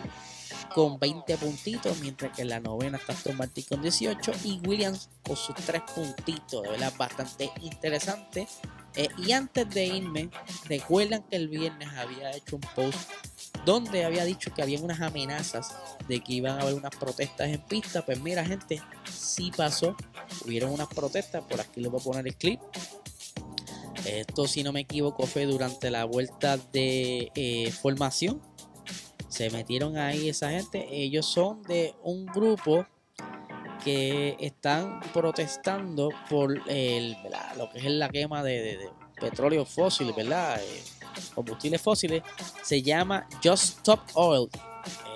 con 0.68 0.98
20 0.98 1.36
puntitos, 1.38 1.98
mientras 2.00 2.34
que 2.34 2.42
en 2.42 2.48
la 2.48 2.60
novena 2.60 2.98
está 2.98 3.12
Aston 3.12 3.36
Martin 3.36 3.64
con 3.68 3.82
18 3.82 4.32
y 4.44 4.60
Williams 4.66 5.08
con 5.22 5.36
sus 5.36 5.54
3 5.56 5.82
puntitos, 5.94 6.62
de 6.62 6.70
verdad 6.70 6.92
bastante 6.96 7.50
interesante. 7.62 8.46
Eh, 8.94 9.08
y 9.18 9.32
antes 9.32 9.68
de 9.68 9.84
irme, 9.84 10.30
recuerdan 10.64 11.22
que 11.24 11.36
el 11.36 11.48
viernes 11.48 11.88
había 11.96 12.30
hecho 12.30 12.56
un 12.56 12.62
post 12.74 12.98
donde 13.66 14.04
había 14.04 14.24
dicho 14.24 14.54
que 14.54 14.62
había 14.62 14.80
unas 14.80 15.00
amenazas 15.00 15.74
de 16.08 16.20
que 16.20 16.34
iban 16.34 16.58
a 16.58 16.62
haber 16.62 16.74
unas 16.74 16.94
protestas 16.96 17.48
en 17.48 17.60
pista. 17.60 18.06
Pues 18.06 18.20
mira, 18.20 18.44
gente, 18.44 18.80
sí 19.10 19.52
pasó. 19.54 19.96
Hubieron 20.46 20.72
unas 20.72 20.88
protestas, 20.88 21.44
por 21.44 21.60
aquí 21.60 21.80
les 21.80 21.90
voy 21.90 22.00
a 22.00 22.04
poner 22.04 22.26
el 22.26 22.36
clip. 22.36 22.60
Esto, 24.06 24.46
si 24.46 24.62
no 24.62 24.72
me 24.72 24.80
equivoco, 24.80 25.26
fue 25.26 25.46
durante 25.46 25.90
la 25.90 26.04
vuelta 26.04 26.56
de 26.72 27.32
eh, 27.34 27.72
formación. 27.72 28.40
Se 29.36 29.50
metieron 29.50 29.98
ahí 29.98 30.30
esa 30.30 30.48
gente. 30.48 30.88
Ellos 30.90 31.26
son 31.26 31.62
de 31.64 31.94
un 32.02 32.24
grupo 32.24 32.86
que 33.84 34.34
están 34.40 34.98
protestando 35.12 36.08
por 36.30 36.58
el, 36.66 37.18
lo 37.58 37.68
que 37.68 37.80
es 37.80 37.84
la 37.84 38.08
quema 38.08 38.42
de, 38.42 38.88
petróleo 39.20 39.66
fósil, 39.66 40.14
¿verdad? 40.16 40.58
Eh, 40.62 40.82
combustibles 41.34 41.82
fósiles. 41.82 42.22
Se 42.62 42.80
llama 42.80 43.28
Just 43.44 43.76
Stop 43.76 44.00
Oil. 44.14 44.48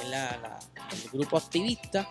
Es 0.02 1.04
el 1.04 1.10
grupo 1.12 1.38
activista. 1.38 2.06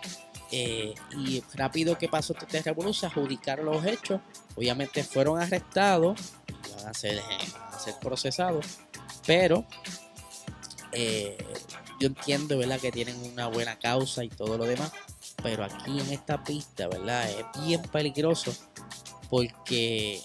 Eh, 0.50 0.92
y 1.16 1.40
rápido 1.54 1.96
que 1.96 2.08
pasó 2.08 2.32
este 2.36 2.60
revolución, 2.60 2.94
se 2.94 3.06
adjudicaron 3.06 3.66
los 3.66 3.86
hechos. 3.86 4.20
Obviamente 4.56 5.04
fueron 5.04 5.40
arrestados. 5.40 6.20
Van 6.76 6.88
a 6.88 6.92
ser, 6.92 7.20
a 7.20 7.78
ser 7.78 7.94
procesados. 8.00 8.66
Pero 9.24 9.64
eh, 10.92 11.38
yo 12.00 12.08
entiendo, 12.08 12.58
¿verdad? 12.58 12.80
Que 12.80 12.90
tienen 12.90 13.16
una 13.32 13.46
buena 13.46 13.78
causa 13.78 14.24
y 14.24 14.28
todo 14.28 14.58
lo 14.58 14.64
demás 14.64 14.90
pero 15.42 15.64
aquí 15.64 15.98
en 15.98 16.10
esta 16.10 16.42
pista, 16.42 16.88
¿verdad? 16.88 17.28
Es 17.30 17.66
bien 17.66 17.82
peligroso 17.82 18.54
porque 19.28 20.20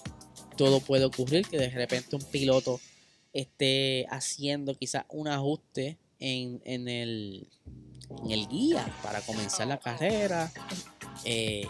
todo 0.56 0.80
puede 0.80 1.04
ocurrir 1.04 1.46
que 1.46 1.58
de 1.58 1.70
repente 1.70 2.16
un 2.16 2.22
piloto 2.22 2.80
esté 3.32 4.06
haciendo 4.10 4.74
quizás 4.74 5.04
un 5.08 5.28
ajuste 5.28 5.98
en, 6.18 6.60
el, 6.64 7.48
en 8.24 8.30
el 8.30 8.48
guía 8.48 8.86
para 9.02 9.20
comenzar 9.20 9.66
la 9.68 9.78
carrera 9.78 10.50
eh, 11.24 11.66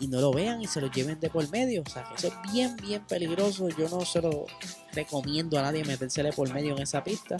y 0.00 0.08
no 0.08 0.20
lo 0.20 0.32
vean 0.32 0.60
y 0.60 0.66
se 0.66 0.80
lo 0.80 0.90
lleven 0.90 1.20
de 1.20 1.30
por 1.30 1.48
medio. 1.50 1.82
O 1.86 1.90
sea, 1.90 2.04
que 2.04 2.14
eso 2.16 2.28
es 2.28 2.52
bien, 2.52 2.76
bien 2.76 3.04
peligroso. 3.06 3.68
Yo 3.70 3.88
no 3.88 4.04
se 4.04 4.20
lo 4.20 4.46
recomiendo 4.92 5.58
a 5.58 5.62
nadie 5.62 5.84
metérsele 5.84 6.32
por 6.32 6.52
medio 6.52 6.76
en 6.76 6.82
esa 6.82 7.02
pista. 7.02 7.36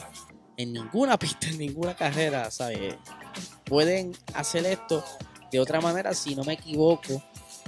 En 0.57 0.73
ninguna 0.73 1.19
pista, 1.19 1.49
en 1.49 1.59
ninguna 1.59 1.95
carrera, 1.95 2.51
¿sabes? 2.51 2.97
Pueden 3.65 4.17
hacer 4.35 4.67
esto 4.67 5.05
de 5.51 5.61
otra 5.61 5.81
manera, 5.81 6.15
si 6.15 6.35
no 6.35 6.43
me 6.45 6.55
equivoco, 6.55 7.23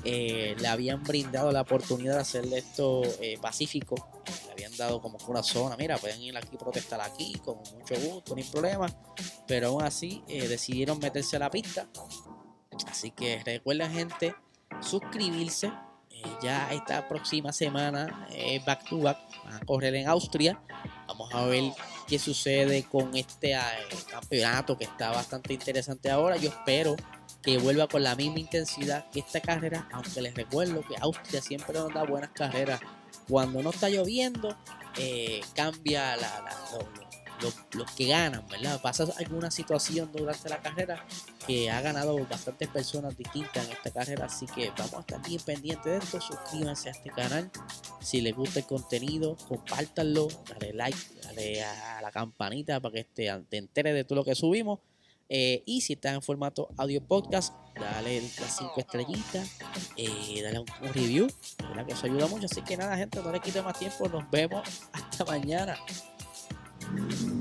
eh, 0.05 0.55
le 0.59 0.69
habían 0.69 1.03
brindado 1.03 1.51
la 1.51 1.63
oportunidad 1.63 2.15
de 2.15 2.21
hacerle 2.21 2.59
esto 2.59 3.03
eh, 3.21 3.39
pacífico. 3.41 3.95
Le 4.47 4.53
habían 4.53 4.77
dado 4.77 5.01
como 5.01 5.19
una 5.29 5.43
zona, 5.43 5.77
mira, 5.77 5.97
pueden 5.99 6.21
ir 6.23 6.37
aquí 6.37 6.57
protestar 6.57 7.01
aquí 7.01 7.35
con 7.45 7.59
mucho 7.59 7.95
gusto, 8.01 8.35
ni 8.35 8.43
problema. 8.43 8.87
Pero 9.47 9.69
aún 9.69 9.83
así 9.83 10.23
eh, 10.29 10.49
decidieron 10.49 10.99
meterse 10.99 11.37
a 11.37 11.39
la 11.41 11.51
pista. 11.51 11.89
Así 12.89 13.11
que 13.11 13.43
recuerden 13.45 13.93
gente, 13.93 14.35
suscribirse. 14.81 15.73
ya 16.43 16.73
esta 16.73 17.09
próxima 17.09 17.53
semana, 17.53 18.29
back 18.67 18.89
to 18.89 18.99
back, 18.99 19.19
van 19.45 19.55
a 19.55 19.61
correr 19.61 19.95
en 19.95 20.09
Austria. 20.09 20.61
Vamos 21.07 21.33
a 21.33 21.47
ver 21.47 21.73
qué 22.07 22.19
sucede 22.19 22.85
con 22.85 23.17
este 23.17 23.57
campeonato 24.11 24.77
que 24.79 24.85
está 24.85 25.11
bastante 25.11 25.55
interesante 25.55 26.11
ahora. 26.11 26.37
Yo 26.37 26.51
espero 26.51 26.97
que 27.43 27.59
vuelva 27.59 27.87
con 27.89 28.03
la 28.03 28.15
misma 28.15 28.41
intensidad 28.41 29.09
que 29.11 29.21
esta 29.21 29.41
carrera, 29.41 29.89
aunque 29.93 30.21
les 30.21 30.35
recuerdo 30.35 30.83
que 30.83 30.97
Austria 31.01 31.41
siempre 31.41 31.79
nos 31.79 31.93
da 31.93 32.05
buenas 32.05 32.31
carreras. 32.31 32.81
Cuando 33.29 33.63
no 33.63 33.71
está 33.71 33.89
lloviendo, 33.89 34.57
eh, 34.99 35.41
cambia 35.55 36.17
la, 36.17 36.45
los 37.73 37.91
que 37.93 38.07
ganan, 38.07 38.47
¿verdad? 38.49 38.81
Pasa 38.81 39.07
alguna 39.19 39.51
situación 39.51 40.11
durante 40.13 40.49
la 40.49 40.61
carrera 40.61 41.05
que 41.47 41.71
ha 41.71 41.81
ganado 41.81 42.17
bastantes 42.27 42.69
personas 42.69 43.17
distintas 43.17 43.67
en 43.67 43.73
esta 43.73 43.91
carrera, 43.91 44.27
así 44.27 44.47
que 44.47 44.71
vamos 44.71 44.95
a 44.95 45.01
estar 45.01 45.23
bien 45.23 45.41
pendientes 45.43 45.85
de 45.85 45.99
esto. 45.99 46.21
Suscríbanse 46.21 46.89
a 46.89 46.93
este 46.93 47.11
canal 47.11 47.51
si 48.01 48.21
les 48.21 48.35
gusta 48.35 48.61
el 48.61 48.67
contenido, 48.67 49.37
compártanlo, 49.49 50.29
dale 50.49 50.73
like, 50.73 50.99
dale 51.23 51.63
a 51.63 52.01
la 52.01 52.11
campanita 52.11 52.81
para 52.81 52.93
que 52.93 53.05
te, 53.05 53.31
te 53.49 53.57
enteres 53.57 53.95
de 53.95 54.05
todo 54.05 54.17
lo 54.17 54.25
que 54.25 54.35
subimos. 54.35 54.81
Eh, 55.29 55.63
y 55.67 55.81
si 55.81 55.95
estás 55.95 56.15
en 56.15 56.23
formato 56.23 56.69
audio 56.77 57.03
podcast, 57.03 57.53
dale 57.75 58.21
las 58.21 58.59
5 58.59 58.75
estrellitas, 58.77 59.59
eh, 59.97 60.41
dale 60.43 60.61
un, 60.61 60.67
review, 60.95 61.27
que 61.87 61.93
eso 61.93 62.07
ayuda 62.07 62.29
mucho. 62.29 62.47
Así 62.47 62.63
que 62.63 62.77
nada, 62.77 62.97
gente, 62.97 63.21
no 63.23 63.33
le 63.33 63.41
quito 63.41 63.63
más 63.63 63.79
tiempo. 63.79 64.09
Nos 64.09 64.31
vemos 64.31 64.63
hasta 64.93 65.25
mañana. 65.25 65.77
Mm-hmm. 66.87 67.36